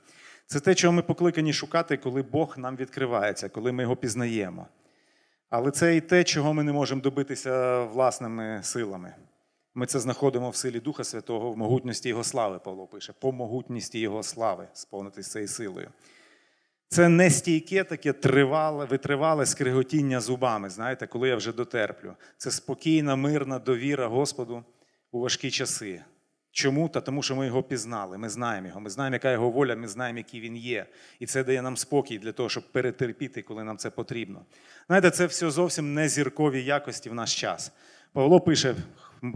Це 0.47 0.59
те, 0.59 0.75
чого 0.75 0.93
ми 0.93 1.01
покликані 1.01 1.53
шукати, 1.53 1.97
коли 1.97 2.21
Бог 2.21 2.57
нам 2.57 2.75
відкривається, 2.75 3.49
коли 3.49 3.71
ми 3.71 3.83
його 3.83 3.95
пізнаємо. 3.95 4.67
Але 5.49 5.71
це 5.71 5.95
і 5.95 6.01
те, 6.01 6.23
чого 6.23 6.53
ми 6.53 6.63
не 6.63 6.73
можемо 6.73 7.01
добитися 7.01 7.83
власними 7.83 8.59
силами. 8.63 9.15
Ми 9.75 9.85
це 9.85 9.99
знаходимо 9.99 10.49
в 10.49 10.55
силі 10.55 10.79
Духа 10.79 11.03
Святого, 11.03 11.51
в 11.51 11.57
могутності 11.57 12.09
Його 12.09 12.23
слави, 12.23 12.59
Павло 12.59 12.87
пише, 12.87 13.13
по 13.19 13.31
могутності 13.31 13.99
Його 13.99 14.23
слави 14.23 14.67
сповнитись 14.73 15.31
цією 15.31 15.47
силою. 15.47 15.89
Це 16.87 17.09
не 17.09 17.29
стійке, 17.29 17.83
таке 17.83 18.13
тривале, 18.13 18.85
витривале 18.85 19.45
скриготіння 19.45 20.19
зубами, 20.19 20.69
знаєте, 20.69 21.07
коли 21.07 21.29
я 21.29 21.35
вже 21.35 21.53
дотерплю. 21.53 22.13
Це 22.37 22.51
спокійна, 22.51 23.15
мирна 23.15 23.59
довіра 23.59 24.07
Господу 24.07 24.63
у 25.11 25.19
важкі 25.19 25.51
часи. 25.51 26.03
Чому? 26.55 26.89
Та 26.89 27.01
тому, 27.01 27.23
що 27.23 27.35
ми 27.35 27.45
його 27.45 27.63
пізнали. 27.63 28.17
Ми 28.17 28.29
знаємо 28.29 28.67
його, 28.67 28.79
ми 28.79 28.89
знаємо, 28.89 29.15
яка 29.15 29.31
його 29.31 29.49
воля, 29.49 29.75
ми 29.75 29.87
знаємо, 29.87 30.17
який 30.17 30.39
він 30.41 30.57
є. 30.57 30.85
І 31.19 31.25
це 31.25 31.43
дає 31.43 31.61
нам 31.61 31.77
спокій 31.77 32.19
для 32.19 32.31
того, 32.31 32.49
щоб 32.49 32.71
перетерпіти, 32.71 33.41
коли 33.41 33.63
нам 33.63 33.77
це 33.77 33.89
потрібно. 33.89 34.45
Знаєте, 34.87 35.11
це 35.11 35.25
все 35.25 35.51
зовсім 35.51 35.93
не 35.93 36.09
зіркові 36.09 36.63
якості 36.63 37.09
в 37.09 37.13
наш 37.13 37.35
час. 37.35 37.71
Павло 38.13 38.39
пише: 38.39 38.75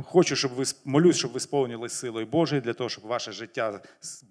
хочу, 0.05 0.35
щоб 0.35 0.51
ви 0.51 0.63
молюсь, 0.85 1.17
щоб 1.17 1.31
ви 1.31 1.39
сповнились 1.39 1.93
силою 1.93 2.25
Божою, 2.25 2.61
для 2.61 2.73
того, 2.73 2.89
щоб 2.89 3.03
ваше 3.03 3.31
життя 3.31 3.81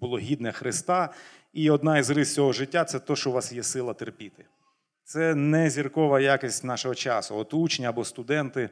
було 0.01 0.19
гідне 0.19 0.51
Христа. 0.51 1.13
І 1.53 1.69
одна 1.69 1.97
із 1.97 2.09
рис 2.09 2.33
цього 2.33 2.53
життя 2.53 2.85
це 2.85 2.99
те, 2.99 3.15
що 3.15 3.29
у 3.29 3.33
вас 3.33 3.51
є 3.51 3.63
сила 3.63 3.93
терпіти. 3.93 4.45
Це 5.03 5.35
не 5.35 5.69
зіркова 5.69 6.19
якість 6.19 6.63
нашого 6.63 6.95
часу. 6.95 7.35
От 7.35 7.53
учні 7.53 7.85
або 7.85 8.05
студенти, 8.05 8.69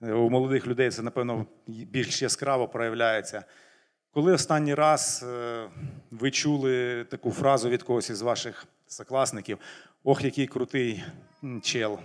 у 0.00 0.30
молодих 0.30 0.66
людей 0.66 0.90
це, 0.90 1.02
напевно, 1.02 1.46
більш 1.66 2.22
яскраво 2.22 2.68
проявляється. 2.68 3.44
Коли 4.10 4.32
останній 4.32 4.74
раз 4.74 5.24
е, 5.28 5.68
ви 6.10 6.30
чули 6.30 7.04
таку 7.04 7.30
фразу 7.30 7.68
від 7.68 7.82
когось 7.82 8.10
із 8.10 8.22
ваших 8.22 8.66
сокласників: 8.86 9.58
ох, 10.04 10.24
який 10.24 10.46
крутий 10.46 11.04
чел. 11.62 11.98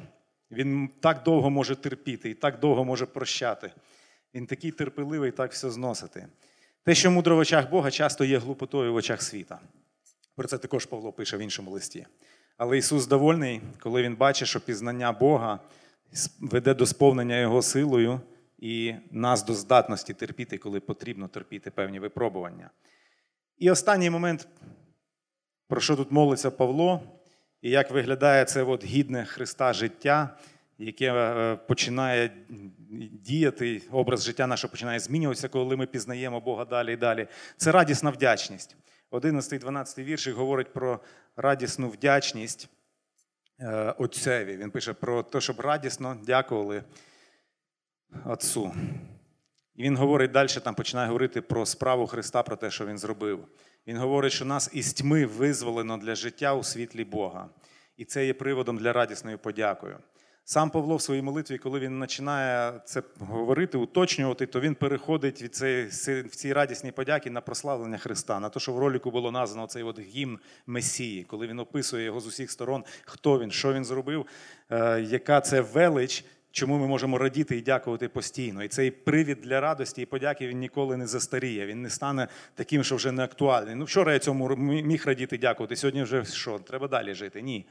Він 0.51 0.89
так 0.99 1.23
довго 1.23 1.49
може 1.49 1.75
терпіти 1.75 2.29
і 2.29 2.33
так 2.33 2.59
довго 2.59 2.85
може 2.85 3.05
прощати. 3.05 3.71
Він 4.33 4.45
такий 4.45 4.71
терпеливий, 4.71 5.31
так 5.31 5.51
все 5.51 5.69
зносити. 5.69 6.27
Те, 6.83 6.95
що 6.95 7.11
мудро 7.11 7.35
в 7.35 7.39
очах 7.39 7.69
Бога, 7.69 7.91
часто 7.91 8.25
є 8.25 8.37
глупотою 8.37 8.93
в 8.93 8.95
очах 8.95 9.21
світа. 9.21 9.59
Про 10.35 10.47
це 10.47 10.57
також 10.57 10.85
Павло 10.85 11.11
пише 11.11 11.37
в 11.37 11.39
іншому 11.39 11.71
листі. 11.71 12.05
Але 12.57 12.77
Ісус 12.77 13.07
довольний, 13.07 13.61
коли 13.79 14.03
Він 14.03 14.15
бачить, 14.15 14.47
що 14.47 14.59
пізнання 14.61 15.11
Бога 15.11 15.59
веде 16.39 16.73
до 16.73 16.85
сповнення 16.85 17.39
Його 17.39 17.61
силою 17.61 18.21
і 18.57 18.93
нас 19.11 19.45
до 19.45 19.53
здатності 19.53 20.13
терпіти, 20.13 20.57
коли 20.57 20.79
потрібно 20.79 21.27
терпіти 21.27 21.71
певні 21.71 21.99
випробування. 21.99 22.69
І 23.57 23.71
останній 23.71 24.09
момент, 24.09 24.47
про 25.67 25.81
що 25.81 25.95
тут 25.95 26.11
молиться 26.11 26.51
Павло, 26.51 27.01
і 27.61 27.69
як 27.69 27.91
виглядає 27.91 28.45
це 28.45 28.63
от 28.63 28.85
гідне 28.85 29.25
Христа 29.25 29.73
життя, 29.73 30.37
яке 30.77 31.13
е, 31.13 31.55
починає 31.55 32.31
діяти, 33.11 33.81
образ 33.91 34.23
життя 34.23 34.47
наше 34.47 34.67
починає 34.67 34.99
змінюватися, 34.99 35.47
коли 35.47 35.75
ми 35.75 35.85
пізнаємо 35.85 36.39
Бога 36.39 36.65
далі 36.65 36.93
і 36.93 36.97
далі. 36.97 37.27
Це 37.57 37.71
радісна 37.71 38.09
вдячність. 38.09 38.75
11-12 39.11 40.03
віршик 40.03 40.35
говорить 40.35 40.73
про 40.73 40.99
радісну 41.35 41.89
вдячність 41.89 42.69
Отцеві. 43.97 44.57
Він 44.57 44.71
пише 44.71 44.93
про 44.93 45.23
те, 45.23 45.41
щоб 45.41 45.59
радісно 45.59 46.17
дякували 46.23 46.83
Отцу. 48.25 48.73
І 49.75 49.83
він 49.83 49.97
говорить 49.97 50.31
далі, 50.31 50.47
там 50.47 50.75
починає 50.75 51.07
говорити 51.07 51.41
про 51.41 51.65
справу 51.65 52.07
Христа, 52.07 52.43
про 52.43 52.55
те, 52.55 52.71
що 52.71 52.85
Він 52.85 52.97
зробив. 52.97 53.47
Він 53.87 53.97
говорить, 53.97 54.33
що 54.33 54.45
нас 54.45 54.69
із 54.73 54.93
тьми 54.93 55.25
визволено 55.25 55.97
для 55.97 56.15
життя 56.15 56.53
у 56.53 56.63
світлі 56.63 57.03
Бога. 57.03 57.49
І 57.97 58.05
це 58.05 58.25
є 58.25 58.33
приводом 58.33 58.77
для 58.77 58.93
радісної 58.93 59.37
подякою. 59.37 59.97
Сам 60.47 60.69
Павло 60.69 60.95
в 60.95 61.01
своїй 61.01 61.21
молитві, 61.21 61.57
коли 61.57 61.79
він 61.79 61.99
починає 61.99 62.73
це 62.85 63.03
говорити, 63.19 63.77
уточнювати, 63.77 64.45
то 64.45 64.59
він 64.59 64.75
переходить 64.75 65.41
від 65.41 65.55
цієї, 65.55 65.85
в 66.21 66.35
цій 66.35 66.53
радісній 66.53 66.91
подяки 66.91 67.29
на 67.29 67.41
прославлення 67.41 67.97
Христа, 67.97 68.39
на 68.39 68.49
те, 68.49 68.59
що 68.59 68.73
в 68.73 68.79
ролику 68.79 69.11
було 69.11 69.31
названо 69.31 69.67
цей 69.67 69.83
от 69.83 69.99
гімн 69.99 70.39
Месії, 70.67 71.23
коли 71.23 71.47
він 71.47 71.59
описує 71.59 72.05
його 72.05 72.19
з 72.19 72.27
усіх 72.27 72.51
сторон, 72.51 72.83
хто 73.05 73.39
він, 73.39 73.51
що 73.51 73.73
він 73.73 73.85
зробив, 73.85 74.25
е, 74.69 75.01
яка 75.01 75.41
це 75.41 75.61
велич, 75.61 76.25
чому 76.51 76.77
ми 76.77 76.87
можемо 76.87 77.17
радіти 77.17 77.57
і 77.57 77.61
дякувати 77.61 78.07
постійно. 78.07 78.63
І 78.63 78.67
цей 78.67 78.91
привід 78.91 79.41
для 79.41 79.61
радості 79.61 80.01
і 80.01 80.05
подяки 80.05 80.47
він 80.47 80.59
ніколи 80.59 80.97
не 80.97 81.07
застаріє. 81.07 81.65
Він 81.65 81.81
не 81.81 81.89
стане 81.89 82.27
таким, 82.55 82.83
що 82.83 82.95
вже 82.95 83.11
не 83.11 83.23
актуальний. 83.23 83.75
Ну, 83.75 83.85
вчора 83.85 84.13
я 84.13 84.19
цьому 84.19 84.55
міг 84.57 85.03
радіти, 85.05 85.37
дякувати. 85.37 85.75
Сьогодні 85.75 86.03
вже 86.03 86.25
що? 86.25 86.59
Треба 86.59 86.87
далі 86.87 87.13
жити? 87.13 87.41
Ні. 87.41 87.65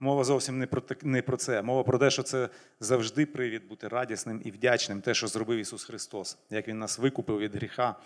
Мова 0.00 0.24
зовсім 0.24 0.58
не 0.58 0.66
про 0.66 0.82
не 1.02 1.22
про 1.22 1.36
це. 1.36 1.62
Мова 1.62 1.82
про 1.82 1.98
те, 1.98 2.10
що 2.10 2.22
це 2.22 2.48
завжди 2.80 3.26
привід 3.26 3.68
бути 3.68 3.88
радісним 3.88 4.42
і 4.44 4.50
вдячним, 4.50 5.00
те, 5.00 5.14
що 5.14 5.26
зробив 5.26 5.58
Ісус 5.58 5.84
Христос, 5.84 6.38
як 6.50 6.68
Він 6.68 6.78
нас 6.78 6.98
викупив 6.98 7.38
від 7.38 7.54
гріха 7.54 7.96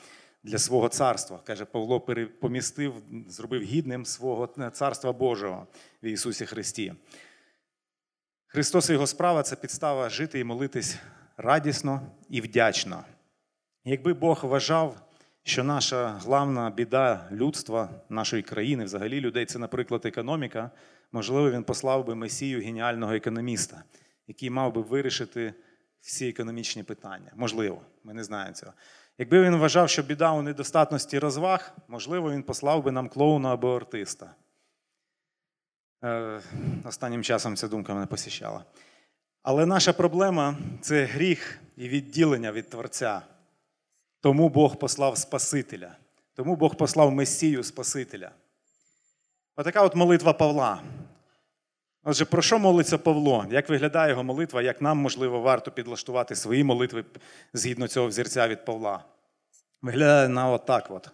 для 0.43 0.59
свого 0.59 0.89
царства. 0.89 1.41
Каже, 1.45 1.65
Павло 1.65 2.01
помістив, 2.41 2.95
зробив 3.29 3.63
гідним 3.63 4.07
свого 4.07 4.71
царства 4.73 5.13
Божого 5.13 5.67
в 6.03 6.07
Ісусі 6.07 6.47
Христі. 6.47 6.95
Христос 8.47 8.91
і 8.91 8.93
Його 8.93 9.07
справа 9.07 9.43
це 9.43 9.57
підстава 9.57 10.09
жити 10.09 10.41
і 10.41 10.45
молитись 10.45 10.97
радісно 11.37 12.01
і 12.29 12.41
вдячно. 12.41 13.05
Якби 13.85 14.15
Бог 14.15 14.41
вважав, 14.43 14.97
що 15.43 15.65
наша 15.65 16.09
главна 16.09 16.71
біда 16.71 17.29
людства, 17.33 17.91
нашої 18.09 18.43
країни, 18.43 18.85
взагалі 18.85 19.21
людей, 19.21 19.47
це, 19.47 19.59
наприклад, 19.59 20.07
економіка, 20.07 20.71
можливо, 21.13 21.51
він 21.51 21.65
послав 21.65 22.07
би 22.07 22.15
Месію 22.15 22.61
геніального 22.61 23.13
економіста, 23.13 23.83
який 24.27 24.51
мав 24.51 24.75
би 24.75 24.81
вирішити 24.81 25.55
всі 26.01 26.29
економічні 26.29 26.83
питання. 26.83 27.33
Можливо, 27.37 27.83
ми 28.05 28.15
не 28.15 28.25
знаємо 28.25 28.55
цього. 28.55 28.73
Якби 29.19 29.43
він 29.43 29.57
вважав, 29.57 29.91
що 29.91 30.03
біда 30.03 30.33
у 30.33 30.43
недостатності 30.43 31.19
розваг, 31.19 31.73
можливо, 31.89 32.31
він 32.31 32.43
послав 32.43 32.85
би 32.85 32.93
нам 32.93 33.09
клоуна 33.09 33.53
або 33.53 33.77
артиста. 33.77 34.35
Е, 36.05 36.41
Останнім 36.85 37.23
часом 37.23 37.57
ця 37.57 37.69
думка 37.69 37.95
мене 37.95 38.07
посіщала. 38.07 38.65
Але 39.43 39.67
наша 39.67 39.93
проблема 39.93 40.57
це 40.81 41.05
гріх 41.05 41.59
і 41.77 41.89
відділення 41.89 42.53
від 42.53 42.71
Творця. 42.71 43.23
Тому 44.21 44.49
Бог 44.49 44.77
послав 44.77 45.19
Спасителя. 45.19 45.97
Тому 46.35 46.57
Бог 46.57 46.77
послав 46.77 47.13
Месію 47.13 47.65
Спасителя. 47.65 48.31
Отака 49.57 49.83
от 49.83 49.95
молитва 49.95 50.33
Павла. 50.33 50.83
Отже, 52.11 52.25
про 52.25 52.43
що 52.43 52.59
молиться 52.59 52.99
Павло? 52.99 53.47
Як 53.51 53.69
виглядає 53.69 54.11
його 54.11 54.25
молитва, 54.25 54.63
як 54.63 54.83
нам, 54.83 54.99
можливо, 54.99 55.41
варто 55.41 55.71
підлаштувати 55.71 56.35
свої 56.35 56.65
молитви 56.65 57.05
згідно 57.53 57.89
цього 57.89 58.07
взірця 58.07 58.49
від 58.49 58.65
Павла? 58.65 59.05
Виглядає 59.83 60.29
на 60.29 60.49
отак 60.49 60.87
от. 60.91 61.09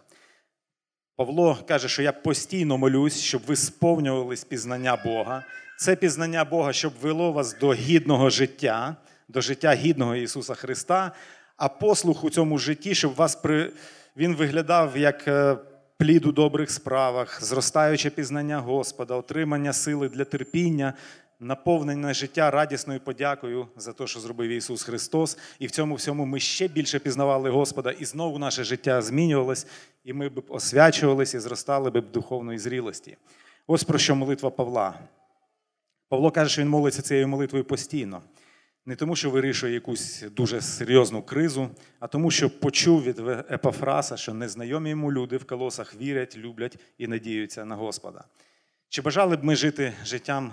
Павло 1.16 1.58
каже, 1.68 1.88
що 1.88 2.02
я 2.02 2.12
постійно 2.12 2.78
молюсь, 2.78 3.20
щоб 3.20 3.42
ви 3.46 3.56
сповнювались 3.56 4.44
пізнання 4.44 4.96
Бога. 5.04 5.44
Це 5.78 5.96
пізнання 5.96 6.44
Бога, 6.44 6.72
щоб 6.72 6.92
вело 7.02 7.32
вас 7.32 7.58
до 7.58 7.72
гідного 7.72 8.30
життя, 8.30 8.96
до 9.28 9.40
життя 9.40 9.74
гідного 9.74 10.16
Ісуса 10.16 10.54
Христа, 10.54 11.12
а 11.56 11.68
послух 11.68 12.24
у 12.24 12.30
цьому 12.30 12.58
житті, 12.58 12.94
щоб 12.94 13.14
вас 13.14 13.36
при... 13.36 13.72
він 14.16 14.36
виглядав 14.36 14.96
як 14.96 15.28
е, 15.28 15.56
плід 15.98 16.26
у 16.26 16.32
добрих 16.32 16.70
справах, 16.70 17.44
зростаюче 17.44 18.10
пізнання 18.10 18.58
Господа, 18.58 19.14
отримання 19.14 19.72
сили 19.72 20.08
для 20.08 20.24
терпіння, 20.24 20.94
наповнене 21.40 22.14
життя 22.14 22.50
радісною 22.50 23.00
подякою 23.00 23.68
за 23.76 23.92
те, 23.92 24.06
що 24.06 24.20
зробив 24.20 24.50
Ісус 24.50 24.82
Христос. 24.82 25.38
І 25.58 25.66
в 25.66 25.70
цьому 25.70 25.94
всьому 25.94 26.26
ми 26.26 26.40
ще 26.40 26.68
більше 26.68 26.98
пізнавали 26.98 27.50
Господа, 27.50 27.90
і 27.90 28.04
знову 28.04 28.38
наше 28.38 28.64
життя 28.64 29.02
змінювалось, 29.02 29.66
і 30.04 30.12
ми 30.12 30.28
б 30.28 30.44
освячувалися 30.48 31.36
і 31.36 31.40
зростали 31.40 31.90
б 31.90 32.10
духовної 32.12 32.58
зрілості. 32.58 33.16
Ось 33.66 33.84
про 33.84 33.98
що 33.98 34.16
молитва 34.16 34.50
Павла. 34.50 34.98
Павло 36.08 36.30
каже, 36.30 36.50
що 36.50 36.62
він 36.62 36.68
молиться 36.68 37.02
цією 37.02 37.28
молитвою 37.28 37.64
постійно. 37.64 38.22
Не 38.88 38.96
тому, 38.96 39.16
що 39.16 39.30
вирішує 39.30 39.74
якусь 39.74 40.22
дуже 40.22 40.60
серйозну 40.60 41.22
кризу, 41.22 41.70
а 42.00 42.06
тому, 42.06 42.30
що 42.30 42.50
почув 42.50 43.02
від 43.02 43.18
Епафраса, 43.50 44.16
що 44.16 44.34
незнайомі 44.34 44.90
йому 44.90 45.12
люди 45.12 45.36
в 45.36 45.44
колосах 45.44 45.94
вірять, 45.94 46.36
люблять 46.36 46.78
і 46.98 47.06
надіються 47.06 47.64
на 47.64 47.76
Господа. 47.76 48.24
Чи 48.88 49.02
бажали 49.02 49.36
б 49.36 49.44
ми 49.44 49.56
жити 49.56 49.92
життям 50.04 50.52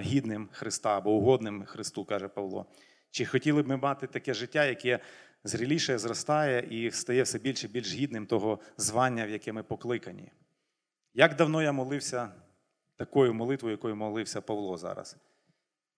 гідним 0.00 0.48
Христа 0.52 0.96
або 0.96 1.10
угодним 1.10 1.64
Христу, 1.64 2.04
каже 2.04 2.28
Павло? 2.28 2.66
Чи 3.10 3.24
хотіли 3.24 3.62
б 3.62 3.68
ми 3.68 3.76
мати 3.76 4.06
таке 4.06 4.34
життя, 4.34 4.64
яке 4.64 4.98
зріліше 5.44 5.98
зростає 5.98 6.66
і 6.70 6.90
стає 6.90 7.22
все 7.22 7.38
більше 7.38 7.66
і 7.66 7.70
більш 7.70 7.94
гідним 7.94 8.26
того 8.26 8.58
звання, 8.76 9.26
в 9.26 9.30
яке 9.30 9.52
ми 9.52 9.62
покликані? 9.62 10.32
Як 11.14 11.36
давно 11.36 11.62
я 11.62 11.72
молився 11.72 12.28
такою 12.96 13.34
молитвою, 13.34 13.72
якою 13.72 13.96
молився 13.96 14.40
Павло 14.40 14.76
зараз? 14.76 15.16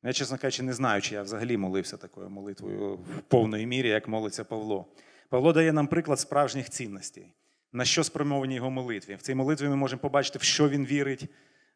Я, 0.04 0.12
чесно 0.12 0.38
кажучи, 0.38 0.62
не 0.62 0.72
знаю, 0.72 1.02
чи 1.02 1.14
я 1.14 1.22
взагалі 1.22 1.56
молився 1.56 1.96
такою 1.96 2.30
молитвою 2.30 2.94
в 2.94 3.20
повної 3.28 3.66
мірі, 3.66 3.88
як 3.88 4.08
молиться 4.08 4.44
Павло. 4.44 4.86
Павло 5.28 5.52
дає 5.52 5.72
нам 5.72 5.86
приклад 5.86 6.20
справжніх 6.20 6.70
цінностей, 6.70 7.32
на 7.72 7.84
що 7.84 8.04
спрямовані 8.04 8.54
його 8.54 8.70
молитві. 8.70 9.14
В 9.14 9.22
цій 9.22 9.34
молитві 9.34 9.68
ми 9.68 9.76
можемо 9.76 10.00
побачити, 10.00 10.38
в 10.38 10.42
що 10.42 10.68
він 10.68 10.86
вірить, 10.86 11.26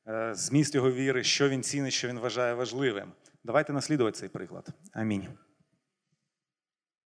е, 0.09 0.35
зміст 0.35 0.75
його 0.75 0.93
віри, 0.93 1.25
що 1.25 1.49
він 1.49 1.62
цінить, 1.62 1.93
що 1.93 2.09
він 2.09 2.19
вважає 2.19 2.55
важливим. 2.55 3.12
Давайте 3.45 3.73
наслідувати 3.73 4.19
цей 4.19 4.29
приклад. 4.29 4.69
Амінь. 4.93 5.27